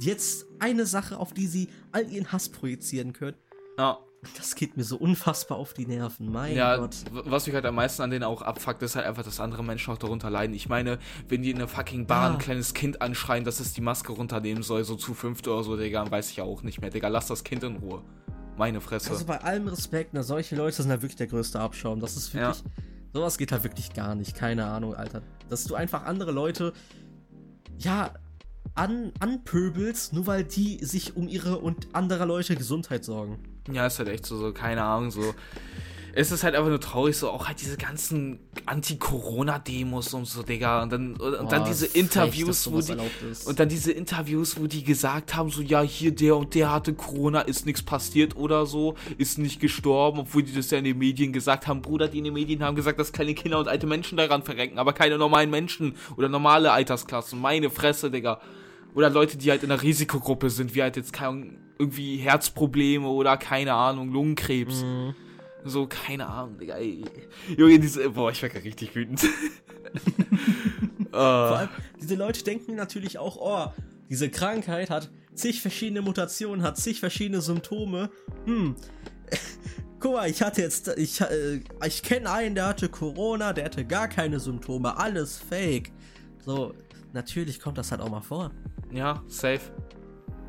jetzt 0.00 0.46
eine 0.58 0.86
Sache, 0.86 1.18
auf 1.18 1.32
die 1.32 1.46
sie 1.46 1.68
all 1.92 2.10
ihren 2.10 2.32
Hass 2.32 2.48
projizieren 2.48 3.12
können. 3.12 3.36
Ja. 3.78 3.98
Das 4.36 4.54
geht 4.56 4.76
mir 4.76 4.82
so 4.84 4.96
unfassbar 4.96 5.56
auf 5.58 5.72
die 5.72 5.86
Nerven. 5.86 6.32
Mein 6.32 6.56
Ja, 6.56 6.76
Gott. 6.78 6.96
was 7.12 7.46
mich 7.46 7.54
halt 7.54 7.64
am 7.64 7.76
meisten 7.76 8.02
an 8.02 8.10
denen 8.10 8.24
auch 8.24 8.42
abfuckt, 8.42 8.82
ist 8.82 8.96
halt 8.96 9.06
einfach, 9.06 9.22
dass 9.22 9.38
andere 9.40 9.62
Menschen 9.62 9.92
auch 9.94 9.98
darunter 9.98 10.30
leiden. 10.30 10.54
Ich 10.54 10.68
meine, 10.68 10.98
wenn 11.28 11.42
die 11.42 11.50
in 11.50 11.58
der 11.58 11.68
fucking 11.68 12.06
Bahn 12.06 12.32
ein 12.32 12.38
Ja. 12.38 12.38
kleines 12.44 12.74
Kind 12.74 13.02
anschreien, 13.02 13.44
dass 13.44 13.60
es 13.60 13.72
die 13.72 13.80
Maske 13.82 14.12
runternehmen 14.12 14.62
soll, 14.64 14.82
so 14.84 14.96
zu 14.96 15.14
fünft 15.14 15.46
oder 15.46 15.62
so, 15.62 15.76
Digga, 15.76 16.10
weiß 16.10 16.30
ich 16.30 16.36
ja 16.38 16.44
auch 16.44 16.62
nicht 16.62 16.80
mehr. 16.80 16.90
Digga, 16.90 17.08
lass 17.08 17.26
das 17.28 17.44
Kind 17.44 17.62
in 17.62 17.76
Ruhe. 17.76 18.02
Meine 18.56 18.80
Fresse. 18.80 19.10
Also 19.10 19.26
bei 19.26 19.40
allem 19.42 19.68
Respekt, 19.68 20.10
na, 20.14 20.22
solche 20.22 20.56
Leute 20.56 20.76
sind 20.82 20.90
halt 20.90 21.02
wirklich 21.02 21.16
der 21.16 21.26
größte 21.28 21.60
Abschaum. 21.60 22.00
Das 22.00 22.16
ist 22.16 22.32
wirklich. 22.34 22.62
Sowas 23.12 23.38
geht 23.38 23.52
halt 23.52 23.62
wirklich 23.64 23.92
gar 23.94 24.14
nicht. 24.14 24.34
Keine 24.34 24.64
Ahnung, 24.66 24.94
Alter. 24.94 25.22
Dass 25.48 25.64
du 25.64 25.74
einfach 25.74 26.04
andere 26.04 26.32
Leute, 26.32 26.72
ja, 27.78 28.12
an, 28.74 29.12
anpöbelst, 29.20 30.12
nur 30.14 30.26
weil 30.26 30.44
die 30.44 30.84
sich 30.84 31.16
um 31.16 31.28
ihre 31.28 31.58
und 31.58 31.94
anderer 31.94 32.26
Leute 32.26 32.56
Gesundheit 32.56 33.04
sorgen. 33.04 33.38
Ja, 33.72 33.86
ist 33.86 33.98
halt 33.98 34.08
echt 34.08 34.26
so, 34.26 34.36
so, 34.36 34.52
keine 34.52 34.82
Ahnung, 34.82 35.10
so. 35.10 35.34
Es 36.18 36.32
ist 36.32 36.44
halt 36.44 36.54
einfach 36.54 36.70
nur 36.70 36.80
traurig, 36.80 37.14
so 37.14 37.28
auch 37.28 37.46
halt 37.46 37.60
diese 37.60 37.76
ganzen 37.76 38.38
Anti-Corona-Demos 38.64 40.14
und 40.14 40.24
so, 40.24 40.42
Digga. 40.42 40.82
Und 40.82 40.90
dann, 40.90 41.16
und, 41.16 41.34
und 41.34 41.52
dann 41.52 41.60
Boah, 41.60 41.68
diese 41.68 41.86
frech, 41.86 42.00
Interviews, 42.00 42.64
dass 42.64 42.72
wo 42.72 42.80
die, 42.80 42.98
und 43.44 43.60
dann 43.60 43.68
diese 43.68 43.92
Interviews, 43.92 44.58
wo 44.58 44.66
die 44.66 44.82
gesagt 44.82 45.36
haben, 45.36 45.50
so, 45.50 45.60
ja, 45.60 45.82
hier 45.82 46.14
der 46.14 46.36
und 46.36 46.54
der 46.54 46.72
hatte 46.72 46.94
Corona, 46.94 47.42
ist 47.42 47.66
nichts 47.66 47.82
passiert 47.82 48.34
oder 48.34 48.64
so, 48.64 48.94
ist 49.18 49.36
nicht 49.36 49.60
gestorben, 49.60 50.20
obwohl 50.20 50.42
die 50.42 50.54
das 50.54 50.70
ja 50.70 50.78
in 50.78 50.84
den 50.84 50.96
Medien 50.96 51.34
gesagt 51.34 51.66
haben. 51.66 51.82
Bruder, 51.82 52.08
die 52.08 52.16
in 52.16 52.24
den 52.24 52.32
Medien 52.32 52.62
haben 52.62 52.76
gesagt, 52.76 52.98
dass 52.98 53.12
kleine 53.12 53.34
Kinder 53.34 53.58
und 53.58 53.68
alte 53.68 53.86
Menschen 53.86 54.16
daran 54.16 54.42
verrecken, 54.42 54.78
aber 54.78 54.94
keine 54.94 55.18
normalen 55.18 55.50
Menschen 55.50 55.96
oder 56.16 56.30
normale 56.30 56.72
Altersklassen. 56.72 57.38
Meine 57.38 57.68
Fresse, 57.68 58.10
Digga. 58.10 58.40
Oder 58.96 59.10
Leute, 59.10 59.36
die 59.36 59.50
halt 59.50 59.62
in 59.62 59.70
einer 59.70 59.82
Risikogruppe 59.82 60.48
sind, 60.48 60.74
wie 60.74 60.80
halt 60.80 60.96
jetzt 60.96 61.12
kein, 61.12 61.58
irgendwie 61.78 62.16
Herzprobleme 62.16 63.06
oder 63.06 63.36
keine 63.36 63.74
Ahnung, 63.74 64.10
Lungenkrebs. 64.10 64.82
Mhm. 64.82 65.14
So, 65.64 65.86
keine 65.86 66.26
Ahnung, 66.26 66.56
Digga. 66.56 66.76
Ey. 66.76 67.04
Junge, 67.58 67.78
diese. 67.78 68.08
Boah, 68.08 68.30
ich 68.30 68.42
werde 68.42 68.64
richtig 68.64 68.94
wütend. 68.94 69.20
Vor 71.10 71.20
uh, 71.20 71.54
allem, 71.54 71.68
diese 72.00 72.14
Leute 72.14 72.42
denken 72.42 72.74
natürlich 72.74 73.18
auch, 73.18 73.36
oh, 73.36 73.70
diese 74.08 74.30
Krankheit 74.30 74.88
hat 74.88 75.10
zig 75.34 75.60
verschiedene 75.60 76.00
Mutationen, 76.00 76.62
hat 76.62 76.78
zig 76.78 76.98
verschiedene 77.00 77.42
Symptome. 77.42 78.08
Hm. 78.46 78.76
Guck 80.00 80.12
mal, 80.14 80.30
ich 80.30 80.40
hatte 80.40 80.62
jetzt, 80.62 80.88
ich, 80.96 81.20
äh, 81.20 81.60
ich 81.86 82.02
kenne 82.02 82.30
einen, 82.30 82.54
der 82.54 82.68
hatte 82.68 82.88
Corona, 82.88 83.52
der 83.52 83.66
hatte 83.66 83.84
gar 83.84 84.08
keine 84.08 84.40
Symptome, 84.40 84.96
alles 84.96 85.36
fake. 85.36 85.92
So, 86.46 86.72
natürlich 87.12 87.60
kommt 87.60 87.76
das 87.76 87.90
halt 87.90 88.00
auch 88.00 88.10
mal 88.10 88.22
vor. 88.22 88.52
Ja, 88.96 89.22
safe. 89.26 89.60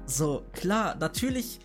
So, 0.06 0.44
klar, 0.54 0.96
natürlich 1.00 1.60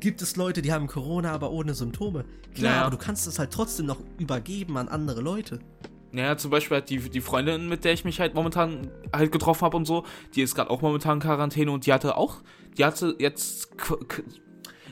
gibt 0.00 0.22
es 0.22 0.36
Leute, 0.36 0.62
die 0.62 0.72
haben 0.72 0.86
Corona, 0.86 1.32
aber 1.32 1.50
ohne 1.50 1.74
Symptome. 1.74 2.24
Klar, 2.54 2.74
Ja. 2.76 2.82
aber 2.82 2.90
du 2.92 2.96
kannst 2.96 3.26
es 3.26 3.38
halt 3.38 3.52
trotzdem 3.52 3.86
noch 3.86 3.98
übergeben 4.18 4.76
an 4.78 4.88
andere 4.88 5.20
Leute. 5.20 5.58
Naja, 6.12 6.36
zum 6.36 6.50
Beispiel 6.50 6.76
halt 6.76 6.90
die, 6.90 6.98
die 7.10 7.20
Freundin, 7.20 7.68
mit 7.68 7.84
der 7.84 7.92
ich 7.92 8.04
mich 8.04 8.20
halt 8.20 8.34
momentan 8.34 8.90
halt 9.12 9.32
getroffen 9.32 9.62
habe 9.64 9.76
und 9.76 9.84
so, 9.84 10.04
die 10.34 10.42
ist 10.42 10.54
gerade 10.54 10.70
auch 10.70 10.80
momentan 10.80 11.16
in 11.16 11.22
Quarantäne 11.22 11.70
und 11.72 11.86
die 11.86 11.92
hatte 11.92 12.16
auch, 12.16 12.36
die 12.78 12.84
hatte 12.84 13.16
jetzt 13.18 13.68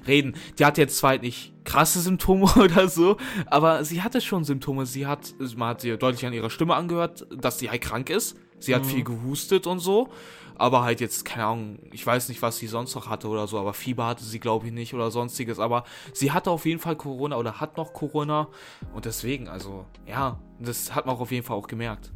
reden, 0.06 0.34
die 0.58 0.64
hatte 0.64 0.80
jetzt 0.80 0.98
zwar 0.98 1.10
halt 1.10 1.22
nicht 1.22 1.51
krasse 1.64 2.00
Symptome 2.00 2.44
oder 2.56 2.88
so, 2.88 3.16
aber 3.46 3.84
sie 3.84 4.02
hatte 4.02 4.20
schon 4.20 4.44
Symptome. 4.44 4.86
Sie 4.86 5.06
hat, 5.06 5.34
man 5.56 5.68
hat 5.70 5.84
ihr 5.84 5.96
deutlich 5.96 6.26
an 6.26 6.32
ihrer 6.32 6.50
Stimme 6.50 6.74
angehört, 6.74 7.26
dass 7.36 7.58
sie 7.58 7.70
halt 7.70 7.82
krank 7.82 8.10
ist. 8.10 8.36
Sie 8.58 8.74
hat 8.74 8.82
Mhm. 8.84 8.88
viel 8.88 9.04
gehustet 9.04 9.66
und 9.66 9.80
so, 9.80 10.08
aber 10.56 10.82
halt 10.82 11.00
jetzt, 11.00 11.24
keine 11.24 11.46
Ahnung, 11.46 11.78
ich 11.90 12.06
weiß 12.06 12.28
nicht, 12.28 12.40
was 12.42 12.58
sie 12.58 12.68
sonst 12.68 12.94
noch 12.94 13.08
hatte 13.08 13.26
oder 13.26 13.48
so, 13.48 13.58
aber 13.58 13.72
Fieber 13.74 14.06
hatte 14.06 14.22
sie, 14.24 14.38
glaube 14.38 14.66
ich, 14.66 14.72
nicht 14.72 14.94
oder 14.94 15.10
sonstiges. 15.10 15.58
Aber 15.58 15.82
sie 16.12 16.30
hatte 16.30 16.50
auf 16.50 16.64
jeden 16.64 16.78
Fall 16.78 16.94
Corona 16.94 17.36
oder 17.36 17.60
hat 17.60 17.76
noch 17.76 17.92
Corona 17.92 18.46
und 18.94 19.04
deswegen, 19.04 19.48
also, 19.48 19.84
ja, 20.06 20.38
das 20.60 20.94
hat 20.94 21.06
man 21.06 21.16
auch 21.16 21.20
auf 21.20 21.32
jeden 21.32 21.44
Fall 21.44 21.56
auch 21.56 21.66
gemerkt. 21.66 22.12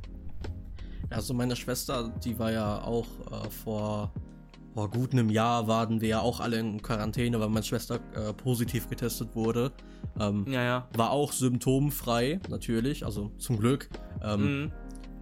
Also 1.11 1.35
meine 1.35 1.55
Schwester, 1.57 2.13
die 2.25 2.39
war 2.39 2.51
ja 2.53 2.83
auch 2.83 3.07
äh, 3.31 3.49
vor, 3.51 4.13
vor 4.77 4.91
gut 4.91 5.13
einem 5.13 5.31
Jahr, 5.31 5.67
waren 5.69 6.03
wir 6.03 6.09
ja 6.09 6.21
auch 6.21 6.39
alle 6.39 6.59
in 6.59 6.83
Quarantäne, 6.83 7.41
weil 7.41 7.49
meine 7.49 7.63
Schwester 7.65 7.99
äh, 8.15 8.35
positiv 8.35 8.91
getestet 8.91 9.35
wurde. 9.35 9.73
Ähm, 10.21 10.45
Ja, 10.47 10.63
ja. 10.63 10.89
War 10.95 11.13
auch 11.13 11.33
symptomfrei, 11.33 12.41
natürlich, 12.51 13.03
also 13.03 13.33
zum 13.39 13.59
Glück. 13.59 13.89
Ähm, 14.23 14.41
Mhm. 14.65 14.73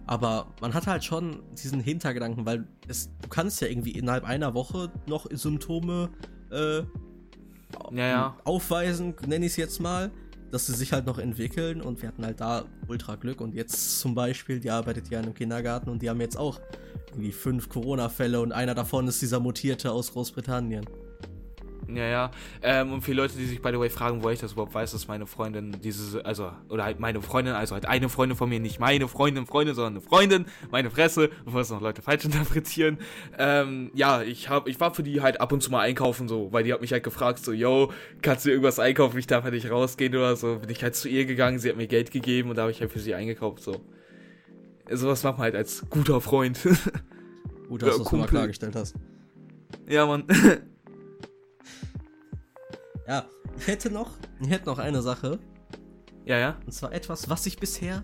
Aber 0.07 0.47
man 0.61 0.73
hat 0.73 0.85
halt 0.87 1.03
schon 1.05 1.41
diesen 1.63 1.79
Hintergedanken, 1.79 2.45
weil 2.45 2.67
es, 2.89 3.09
du 3.21 3.29
kannst 3.29 3.59
ja 3.61 3.67
irgendwie 3.69 3.91
innerhalb 3.91 4.25
einer 4.25 4.53
Woche 4.53 4.91
noch 5.07 5.25
Symptome 5.31 6.09
äh, 6.51 6.79
Ja, 7.91 8.07
ja. 8.07 8.37
aufweisen, 8.43 9.15
nenne 9.25 9.45
ich 9.45 9.53
es 9.53 9.57
jetzt 9.57 9.79
mal, 9.81 10.11
dass 10.51 10.67
sie 10.67 10.73
sich 10.73 10.93
halt 10.93 11.05
noch 11.05 11.17
entwickeln 11.17 11.81
und 11.81 12.01
wir 12.01 12.09
hatten 12.09 12.25
halt 12.25 12.39
da 12.39 12.65
ultra 12.87 13.15
Glück 13.15 13.41
und 13.41 13.53
jetzt 13.53 13.99
zum 13.99 14.15
Beispiel, 14.15 14.59
die 14.59 14.71
arbeitet 14.71 15.09
ja 15.09 15.19
in 15.19 15.25
einem 15.25 15.33
Kindergarten 15.33 15.89
und 15.89 16.01
die 16.01 16.09
haben 16.09 16.21
jetzt 16.21 16.37
auch 16.37 16.59
irgendwie 17.09 17.31
fünf 17.31 17.69
Corona-Fälle 17.69 18.39
und 18.41 18.51
einer 18.51 18.75
davon 18.75 19.07
ist 19.07 19.21
dieser 19.21 19.39
Mutierte 19.39 19.91
aus 19.91 20.11
Großbritannien. 20.13 20.85
Ja, 21.87 22.05
ja. 22.05 22.31
Ähm, 22.63 22.91
und 22.93 23.01
für 23.01 23.13
Leute, 23.13 23.37
die 23.37 23.45
sich, 23.45 23.61
by 23.61 23.69
the 23.71 23.79
way, 23.79 23.89
fragen, 23.89 24.23
wo 24.23 24.29
ich 24.29 24.39
das 24.39 24.53
überhaupt 24.53 24.73
weiß, 24.73 24.91
dass 24.91 25.07
meine 25.07 25.27
Freundin 25.27 25.75
diese, 25.83 26.25
also, 26.25 26.51
oder 26.69 26.83
halt 26.83 26.99
meine 26.99 27.21
Freundin, 27.21 27.53
also 27.53 27.75
halt 27.75 27.85
eine 27.85 28.09
Freundin 28.09 28.35
von 28.37 28.49
mir, 28.49 28.59
nicht 28.59 28.79
meine 28.79 29.07
Freundin, 29.07 29.45
Freundin, 29.45 29.75
sondern 29.75 29.93
eine 29.93 30.01
Freundin, 30.01 30.45
meine 30.71 30.89
Fresse, 30.89 31.29
bevor 31.45 31.61
es 31.61 31.69
noch 31.69 31.81
Leute 31.81 32.01
falsch 32.01 32.25
interpretieren. 32.25 32.97
Ähm, 33.37 33.91
ja, 33.93 34.23
ich 34.23 34.49
hab, 34.49 34.67
ich 34.67 34.79
war 34.79 34.93
für 34.95 35.03
die 35.03 35.21
halt 35.21 35.39
ab 35.41 35.51
und 35.51 35.61
zu 35.61 35.69
mal 35.71 35.81
einkaufen, 35.81 36.27
so, 36.27 36.51
weil 36.51 36.63
die 36.63 36.73
hat 36.73 36.81
mich 36.81 36.91
halt 36.91 37.03
gefragt, 37.03 37.39
so, 37.45 37.51
yo, 37.51 37.91
kannst 38.21 38.45
du 38.45 38.49
irgendwas 38.49 38.79
einkaufen, 38.79 39.17
ich 39.19 39.27
darf 39.27 39.43
halt 39.43 39.53
nicht 39.53 39.69
rausgehen 39.69 40.15
oder 40.15 40.35
so. 40.35 40.57
Bin 40.59 40.69
ich 40.69 40.81
halt 40.81 40.95
zu 40.95 41.07
ihr 41.07 41.25
gegangen, 41.25 41.59
sie 41.59 41.69
hat 41.69 41.77
mir 41.77 41.87
Geld 41.87 42.11
gegeben 42.11 42.49
und 42.49 42.55
da 42.55 42.63
habe 42.63 42.71
ich 42.71 42.81
halt 42.81 42.91
für 42.91 42.99
sie 42.99 43.13
eingekauft, 43.15 43.61
so. 43.61 43.81
Sowas 44.91 45.23
macht 45.23 45.37
man 45.37 45.43
halt 45.45 45.55
als 45.55 45.83
guter 45.89 46.21
Freund. 46.21 46.59
Gut, 47.69 47.81
dass 47.81 47.89
Ja, 47.89 47.97
du 47.97 48.03
das 48.03 48.11
mal 48.11 48.27
klargestellt 48.27 48.75
hast. 48.75 48.95
ja, 49.87 50.05
Mann. 50.05 50.23
Ja, 53.07 53.25
ich 53.57 53.67
hätte 53.67 53.91
noch, 53.91 54.11
ich 54.41 54.49
hätte 54.49 54.65
noch 54.65 54.79
eine 54.79 55.01
Sache. 55.01 55.39
ja, 56.25 56.37
ja. 56.39 56.57
Und 56.65 56.71
zwar 56.71 56.91
etwas, 56.91 57.29
was 57.29 57.45
ich 57.45 57.57
bisher 57.59 58.03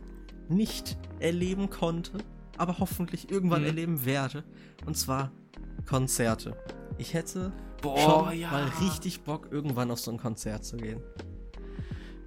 nicht 0.50 0.98
erleben 1.20 1.70
konnte, 1.70 2.20
aber 2.58 2.78
hoffentlich 2.80 3.32
irgendwann 3.32 3.62
Mhm. 3.62 3.68
erleben 3.68 4.06
werde. 4.06 4.44
Und 4.86 4.96
zwar 4.98 5.32
Konzerte. 5.88 6.56
Ich 6.98 7.14
hätte 7.14 7.52
Boah, 7.82 7.98
schon 8.30 8.40
ja. 8.40 8.52
mal 8.52 8.72
richtig 8.82 9.22
Bock, 9.24 9.48
irgendwann 9.52 9.90
auf 9.90 10.00
so 10.00 10.12
ein 10.12 10.18
Konzert 10.18 10.64
zu 10.66 10.78
gehen. 10.78 11.02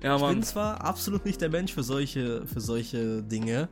Ja, 0.02 0.16
Ich 0.16 0.22
Mann. 0.22 0.34
bin 0.34 0.42
zwar 0.42 0.80
absolut 0.82 1.24
nicht 1.24 1.40
der 1.40 1.48
Mensch 1.50 1.72
für 1.72 1.82
solche, 1.84 2.46
für 2.46 2.60
solche 2.60 3.22
Dinge, 3.22 3.68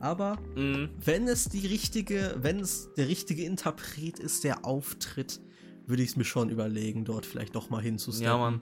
aber 0.00 0.38
Mhm. 0.56 0.88
wenn 1.04 1.28
es 1.28 1.48
die 1.50 1.66
richtige, 1.66 2.36
wenn 2.38 2.60
es 2.60 2.88
der 2.96 3.08
richtige 3.08 3.44
Interpret 3.44 4.18
ist, 4.18 4.44
der 4.44 4.64
auftritt, 4.64 5.40
würde 5.86 6.02
ich 6.02 6.10
es 6.10 6.16
mir 6.16 6.24
schon 6.24 6.50
überlegen, 6.50 7.04
dort 7.04 7.26
vielleicht 7.26 7.54
doch 7.54 7.70
mal 7.70 7.82
hinzusteppen. 7.82 8.32
Ja, 8.32 8.38
Mann. 8.38 8.60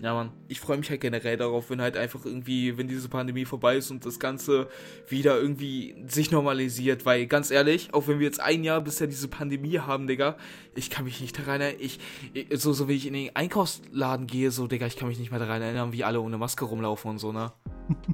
Ja, 0.00 0.14
Mann. 0.14 0.30
Ich 0.46 0.60
freue 0.60 0.78
mich 0.78 0.88
halt 0.90 1.00
generell 1.00 1.36
darauf, 1.36 1.70
wenn 1.70 1.80
halt 1.80 1.96
einfach 1.96 2.24
irgendwie, 2.24 2.78
wenn 2.78 2.86
diese 2.86 3.08
Pandemie 3.08 3.44
vorbei 3.44 3.76
ist 3.76 3.90
und 3.90 4.06
das 4.06 4.20
Ganze 4.20 4.68
wieder 5.08 5.40
irgendwie 5.40 5.96
sich 6.06 6.30
normalisiert, 6.30 7.04
weil 7.04 7.26
ganz 7.26 7.50
ehrlich, 7.50 7.92
auch 7.92 8.06
wenn 8.06 8.20
wir 8.20 8.26
jetzt 8.26 8.40
ein 8.40 8.62
Jahr 8.62 8.80
bisher 8.80 9.08
diese 9.08 9.26
Pandemie 9.26 9.80
haben, 9.80 10.06
Digga, 10.06 10.36
ich 10.76 10.90
kann 10.90 11.04
mich 11.04 11.20
nicht 11.20 11.36
daran 11.36 11.60
erinnern, 11.60 11.80
ich, 11.82 11.98
ich 12.32 12.46
so, 12.60 12.72
so 12.72 12.88
wie 12.88 12.94
ich 12.94 13.06
in 13.06 13.14
den 13.14 13.34
Einkaufsladen 13.34 14.28
gehe, 14.28 14.52
so, 14.52 14.68
Digga, 14.68 14.86
ich 14.86 14.96
kann 14.96 15.08
mich 15.08 15.18
nicht 15.18 15.32
mehr 15.32 15.40
daran 15.40 15.62
erinnern, 15.62 15.92
wie 15.92 16.04
alle 16.04 16.20
ohne 16.20 16.38
Maske 16.38 16.64
rumlaufen 16.64 17.10
und 17.10 17.18
so, 17.18 17.32
ne? 17.32 17.52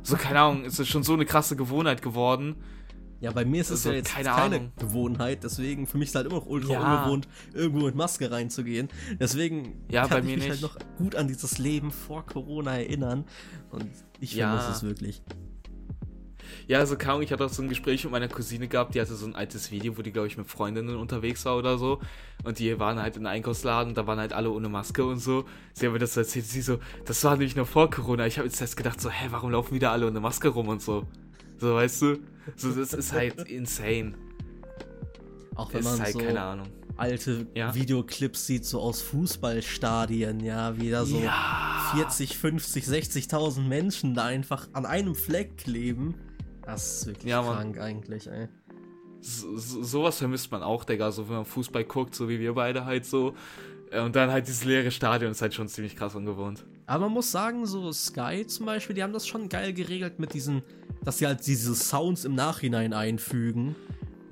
So, 0.03 0.17
keine 0.17 0.41
Ahnung, 0.41 0.65
es 0.65 0.79
ist 0.79 0.89
schon 0.89 1.03
so 1.03 1.13
eine 1.13 1.27
krasse 1.27 1.57
Gewohnheit 1.57 2.01
geworden. 2.01 2.57
Ja, 3.25 3.31
bei 3.31 3.47
mir 3.47 3.63
ist 3.63 3.71
es 3.71 3.87
Also, 3.87 3.89
ja 3.89 3.95
jetzt 3.97 4.13
keine 4.13 4.29
keine. 4.29 4.73
Gewohnheit, 4.79 5.45
deswegen 5.45 5.87
für 5.87 5.97
mich 5.97 6.11
ist 6.11 6.15
halt 6.15 6.27
immer 6.27 6.37
noch 6.37 6.47
ultra 6.47 6.75
Ja. 6.75 6.81
ungewohnt, 7.05 7.27
irgendwo 7.55 7.87
mit 7.87 7.95
Maske 7.95 8.31
reinzugehen. 8.31 8.89
Deswegen 9.19 9.83
Ja, 9.91 10.07
kann 10.07 10.19
ich 10.19 10.25
mich 10.37 10.37
nicht. 10.37 10.51
halt 10.51 10.61
noch 10.61 10.77
gut 10.99 11.15
an 11.15 11.27
dieses 11.27 11.57
Leben 11.57 11.91
vor 11.91 12.27
Corona 12.27 12.77
erinnern. 12.77 13.25
Und 13.71 13.87
ich 14.21 14.35
Ja. 14.35 14.49
vermisse 14.51 14.73
es 14.73 14.83
wirklich. 14.83 15.23
Ja, 16.67 16.81
also 16.81 16.97
kaum, 16.99 17.23
ich 17.23 17.33
hatte 17.33 17.47
auch 17.47 17.49
so 17.51 17.63
ein 17.63 17.69
Gespräch 17.71 18.05
mit 18.05 18.13
meiner 18.13 18.29
Cousine 18.29 18.69
gehabt, 18.69 18.95
die 18.95 19.01
hatte 19.01 19.15
so 19.15 19.25
ein 19.27 19.35
altes 19.35 19.71
Video, 19.71 19.97
wo 19.97 20.03
die, 20.03 20.13
glaube 20.13 20.29
ich, 20.29 20.37
mit 20.37 20.47
Freundinnen 20.47 20.95
unterwegs 20.97 21.47
war 21.47 21.57
oder 21.57 21.79
so. 21.79 22.01
Und 22.45 22.59
die 22.59 22.79
waren 22.79 22.99
halt 23.01 23.17
in 23.17 23.25
einem 23.27 23.37
Einkaufsladen, 23.37 23.95
da 23.95 24.07
waren 24.07 24.19
halt 24.19 24.35
alle 24.35 24.51
ohne 24.51 24.69
Maske 24.69 25.03
und 25.07 25.19
so. 25.19 25.47
Sie 25.73 25.87
haben 25.87 25.95
mir 25.95 25.99
das 25.99 26.13
so 26.13 26.21
erzählt, 26.21 26.45
sie 26.45 26.61
so, 26.61 26.79
das 27.07 27.25
war 27.25 27.33
nämlich 27.33 27.57
noch 27.57 27.67
vor 27.67 27.89
Corona. 27.91 28.27
Ich 28.27 28.37
habe 28.37 28.47
jetzt 28.49 28.61
erst 28.61 28.77
gedacht, 28.77 29.01
so, 29.01 29.09
hä, 29.09 29.29
warum 29.31 29.51
laufen 29.51 29.75
wieder 29.75 29.93
alle 29.93 30.07
ohne 30.07 30.21
Maske 30.21 30.49
rum 30.49 30.69
und 30.69 30.83
so. 30.83 31.07
So, 31.59 31.75
weißt 31.75 32.03
du? 32.03 32.19
So, 32.57 32.71
das 32.73 32.93
ist 32.93 33.13
halt 33.13 33.49
insane. 33.49 34.15
Auch 35.55 35.73
wenn 35.73 35.85
man 35.85 36.01
halt 36.01 36.13
so 36.13 36.19
keine 36.19 36.41
Ahnung. 36.43 36.67
alte 36.97 37.47
Ja. 37.55 37.75
Videoclips 37.75 38.47
sieht, 38.47 38.65
so 38.65 38.81
aus 38.81 39.01
Fußballstadien, 39.03 40.41
ja, 40.41 40.77
wie 40.79 40.91
da 40.91 41.05
so 41.05 41.19
Ja. 41.19 41.93
40, 41.95 42.37
50, 42.37 42.85
60.000 42.85 43.61
Menschen 43.63 44.15
da 44.15 44.25
einfach 44.25 44.69
an 44.73 44.85
einem 44.85 45.15
Fleck 45.15 45.57
kleben. 45.59 46.15
Das 46.63 46.99
ist 47.01 47.07
wirklich 47.07 47.31
Ja, 47.31 47.43
Mann. 47.43 47.73
krank 47.73 47.79
eigentlich, 47.81 48.27
ey. 48.27 48.49
So, 49.21 49.57
so, 49.57 49.83
sowas 49.83 50.19
vermisst 50.19 50.51
man 50.51 50.63
auch, 50.63 50.85
Digga, 50.85 51.11
so 51.13 51.29
wenn 51.29 51.37
man 51.37 51.45
Fußball 51.45 51.85
guckt, 51.85 52.15
so 52.15 52.29
wie 52.29 52.41
wir 52.41 52.53
beide 52.55 52.85
halt 52.85 53.07
so. 53.07 53.35
Äh, 53.91 54.01
Und 54.01 54.17
dann 54.17 54.31
halt 54.31 54.47
dieses 54.49 54.65
leere 54.65 54.91
Stadion 54.91 55.31
ist 55.31 55.41
halt 55.41 55.55
schon 55.55 55.69
ziemlich 55.69 55.97
krass 55.97 56.15
ungewohnt. 56.15 56.67
Aber 56.87 57.05
man 57.07 57.13
muss 57.15 57.31
sagen, 57.33 57.65
so 57.67 57.91
Sky 57.93 58.47
zum 58.47 58.67
Beispiel, 58.67 58.95
die 58.95 59.03
haben 59.03 59.13
das 59.13 59.27
schon 59.27 59.49
geil 59.49 59.73
geregelt 59.73 60.19
mit 60.19 60.35
diesen, 60.35 60.63
dass 61.03 61.19
sie 61.19 61.27
halt 61.27 61.47
diese 61.47 61.75
Sounds 61.75 62.25
im 62.25 62.35
Nachhinein 62.35 62.93
einfügen. 62.93 63.75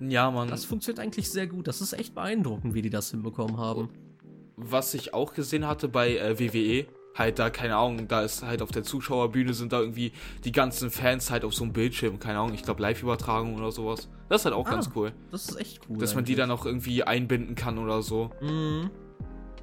Ja, 0.00 0.30
Mann. 0.30 0.48
Das 0.48 0.64
funktioniert 0.64 1.00
eigentlich 1.00 1.30
sehr 1.30 1.46
gut. 1.46 1.66
Das 1.68 1.80
ist 1.80 1.92
echt 1.92 2.14
beeindruckend, 2.14 2.74
wie 2.74 2.82
die 2.82 2.90
das 2.90 3.10
hinbekommen 3.10 3.56
haben. 3.56 3.88
was 4.56 4.92
ich 4.94 5.14
auch 5.14 5.32
gesehen 5.32 5.66
hatte 5.66 5.88
bei 5.88 6.16
äh, 6.18 6.38
WWE, 6.38 6.86
halt 7.16 7.38
da, 7.38 7.50
keine 7.50 7.76
Ahnung, 7.76 8.06
da 8.08 8.22
ist 8.22 8.42
halt 8.42 8.62
auf 8.62 8.70
der 8.70 8.82
Zuschauerbühne 8.82 9.54
sind 9.54 9.72
da 9.72 9.80
irgendwie 9.80 10.12
die 10.44 10.52
ganzen 10.52 10.90
Fans 10.90 11.30
halt 11.30 11.44
auf 11.44 11.54
so 11.54 11.64
einem 11.64 11.72
Bildschirm, 11.72 12.18
keine 12.18 12.38
Ahnung, 12.38 12.54
ich 12.54 12.62
glaube 12.62 12.80
Live-Übertragung 12.82 13.54
oder 13.56 13.70
sowas. 13.72 14.08
Das 14.28 14.42
ist 14.42 14.44
halt 14.44 14.54
auch 14.54 14.66
Ah, 14.66 14.70
ganz 14.70 14.90
cool. 14.94 15.12
Das 15.30 15.46
ist 15.48 15.58
echt 15.60 15.80
cool. 15.88 15.98
Dass 15.98 16.14
man 16.14 16.24
die 16.24 16.32
eigentlich. 16.32 16.42
dann 16.42 16.50
auch 16.50 16.64
irgendwie 16.66 17.02
einbinden 17.02 17.54
kann 17.54 17.78
oder 17.78 18.02
so. 18.02 18.30
Mhm. 18.40 18.90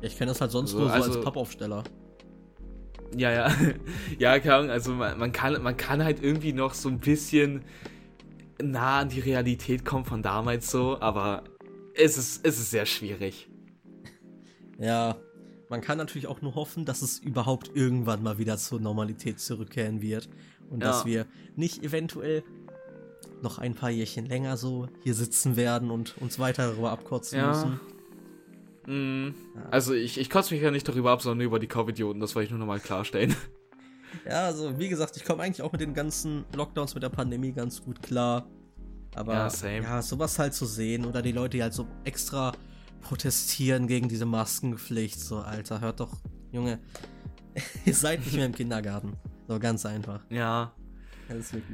Ich 0.02 0.18
kenne 0.18 0.32
das 0.32 0.42
halt 0.42 0.52
sonst 0.52 0.72
So, 0.72 0.80
nur 0.80 0.88
so 0.88 0.94
also- 0.94 1.12
als 1.14 1.22
Pappaufsteller. 1.24 1.84
Ja, 3.16 3.32
ja. 3.32 3.52
ja, 4.20 4.40
keine 4.40 4.56
Ahnung, 4.56 4.70
also 4.72 4.94
man, 4.94 5.18
man, 5.18 5.32
kann, 5.32 5.62
man 5.64 5.76
kann 5.78 6.04
halt 6.04 6.22
irgendwie 6.24 6.54
noch 6.54 6.74
so 6.74 6.90
ein 6.90 7.00
bisschen 7.00 7.64
nah 8.62 9.00
an 9.00 9.10
die 9.10 9.20
Realität 9.20 9.86
kommen 9.86 10.06
von 10.06 10.22
damals 10.22 10.70
so, 10.70 11.00
aber 11.00 11.44
es 11.96 12.18
ist, 12.18 12.46
es 12.46 12.60
ist 12.60 12.72
sehr 12.72 12.86
schwierig. 12.86 13.50
Ja, 14.78 15.18
man 15.70 15.82
kann 15.82 15.98
natürlich 15.98 16.28
auch 16.28 16.42
nur 16.42 16.56
hoffen, 16.56 16.86
dass 16.86 17.02
es 17.02 17.20
überhaupt 17.20 17.72
irgendwann 17.74 18.24
mal 18.24 18.38
wieder 18.38 18.58
zur 18.58 18.80
Normalität 18.80 19.40
zurückkehren 19.40 20.02
wird. 20.02 20.30
Und 20.70 20.84
dass 20.84 21.02
Ja. 21.02 21.06
wir 21.06 21.26
nicht 21.56 21.84
eventuell 21.84 22.44
noch 23.42 23.58
ein 23.58 23.74
paar 23.76 23.90
Jährchen 23.90 24.26
länger 24.26 24.56
so 24.58 24.88
hier 25.04 25.14
sitzen 25.14 25.56
werden 25.56 25.90
und 25.92 26.18
uns 26.20 26.40
weiter 26.40 26.68
darüber 26.72 26.92
abkotzen 26.92 27.40
Ja. 27.40 27.50
müssen. 27.50 27.80
Mm, 28.90 29.36
Also 29.70 29.94
ich, 29.94 30.18
ich 30.20 30.30
kotze 30.30 30.54
mich 30.54 30.64
ja 30.64 30.72
nicht 30.72 30.88
darüber 30.88 31.12
ab, 31.12 31.22
sondern 31.22 31.46
über 31.46 31.60
die 31.60 31.68
Kaufidioten, 31.68 32.20
das 32.20 32.36
wollte 32.36 32.46
ich 32.46 32.50
nur 32.52 32.60
nochmal 32.60 32.80
klarstellen. 32.80 33.36
Ja, 34.26 34.46
also 34.46 34.80
wie 34.80 34.90
gesagt, 34.90 35.16
ich 35.18 35.24
komme 35.24 35.44
eigentlich 35.44 35.62
auch 35.62 35.72
mit 35.72 35.82
den 35.82 35.94
ganzen 35.94 36.46
Lockdowns 36.56 36.96
mit 36.96 37.04
der 37.04 37.10
Pandemie 37.10 37.52
ganz 37.52 37.82
gut 37.84 38.02
klar. 38.02 38.48
Aber 39.16 39.34
Ja, 39.34 39.70
ja, 39.82 40.02
sowas 40.02 40.40
halt 40.40 40.54
zu 40.54 40.66
sehen 40.66 41.06
oder 41.06 41.22
die 41.22 41.32
Leute, 41.32 41.58
die 41.58 41.64
halt 41.64 41.74
so 41.74 41.88
extra 42.04 42.54
protestieren 43.02 43.88
gegen 43.88 44.10
diese 44.10 44.26
Maskenpflicht, 44.26 45.20
so 45.20 45.38
Alter, 45.38 45.82
hört 45.82 46.00
doch, 46.00 46.18
Junge, 46.52 46.80
ihr 47.86 47.94
seid 47.94 48.22
nicht 48.22 48.36
mehr 48.36 48.46
im 48.48 48.54
Kindergarten. 48.56 49.14
So 49.48 49.60
ganz 49.60 49.86
einfach. 49.86 50.22
Ja. 50.30 50.74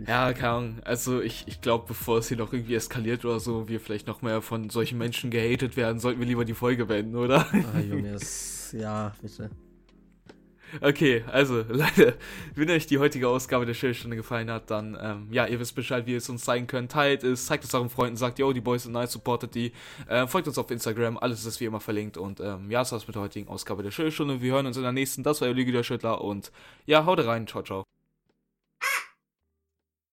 Ja, 0.07 0.33
keine 0.33 0.49
Ahnung. 0.49 0.75
Also 0.83 1.21
ich, 1.21 1.43
ich 1.47 1.61
glaube, 1.61 1.85
bevor 1.87 2.19
es 2.19 2.27
hier 2.27 2.37
noch 2.37 2.53
irgendwie 2.53 2.75
eskaliert 2.75 3.23
oder 3.25 3.39
so, 3.39 3.67
wir 3.67 3.79
vielleicht 3.79 4.07
noch 4.07 4.21
mehr 4.21 4.41
von 4.41 4.69
solchen 4.69 4.97
Menschen 4.97 5.31
gehatet 5.31 5.77
werden, 5.77 5.99
sollten 5.99 6.19
wir 6.19 6.27
lieber 6.27 6.45
die 6.45 6.53
Folge 6.53 6.85
beenden, 6.85 7.15
oder? 7.15 7.47
Ah, 7.51 7.79
Junge, 7.89 8.13
das, 8.13 8.73
ja, 8.73 9.13
bitte. 9.21 9.49
Okay, 10.81 11.23
also 11.31 11.57
Leute, 11.69 12.17
wenn 12.55 12.69
euch 12.69 12.87
die 12.87 12.97
heutige 12.97 13.27
Ausgabe 13.27 13.65
der 13.65 13.73
Schillstunde 13.73 14.17
gefallen 14.17 14.49
hat, 14.49 14.69
dann, 14.71 14.97
ähm, 14.99 15.27
ja, 15.31 15.45
ihr 15.45 15.59
wisst 15.59 15.75
Bescheid, 15.75 16.05
wie 16.05 16.11
ihr 16.11 16.17
es 16.17 16.29
uns 16.29 16.43
zeigen 16.43 16.67
könnt. 16.67 16.91
Teilt 16.91 17.23
es, 17.23 17.45
zeigt 17.45 17.63
es 17.63 17.73
euren 17.73 17.89
Freunden, 17.89 18.17
sagt, 18.17 18.39
yo, 18.39 18.51
die 18.51 18.61
Boys 18.61 18.83
sind 18.83 18.93
nice, 18.93 19.11
supportet 19.11 19.55
die. 19.55 19.71
Äh, 20.07 20.27
folgt 20.27 20.47
uns 20.47 20.57
auf 20.57 20.69
Instagram, 20.71 21.17
alles 21.17 21.45
ist 21.45 21.59
wie 21.59 21.65
immer 21.65 21.79
verlinkt. 21.79 22.17
Und 22.17 22.39
ähm, 22.39 22.69
ja, 22.69 22.79
das 22.79 22.91
war's 22.91 23.07
mit 23.07 23.15
der 23.15 23.23
heutigen 23.23 23.47
Ausgabe 23.47 23.83
der 23.83 23.91
Schillstunde. 23.91 24.41
Wir 24.41 24.53
hören 24.53 24.65
uns 24.65 24.77
in 24.77 24.83
der 24.83 24.91
nächsten. 24.91 25.23
Das 25.23 25.41
war 25.41 25.47
Lüge 25.49 25.71
der 25.71 25.83
Schüttler 25.83 26.21
und 26.21 26.51
ja, 26.85 27.05
haut 27.05 27.19
rein, 27.25 27.47
ciao, 27.47 27.63
ciao. 27.63 27.94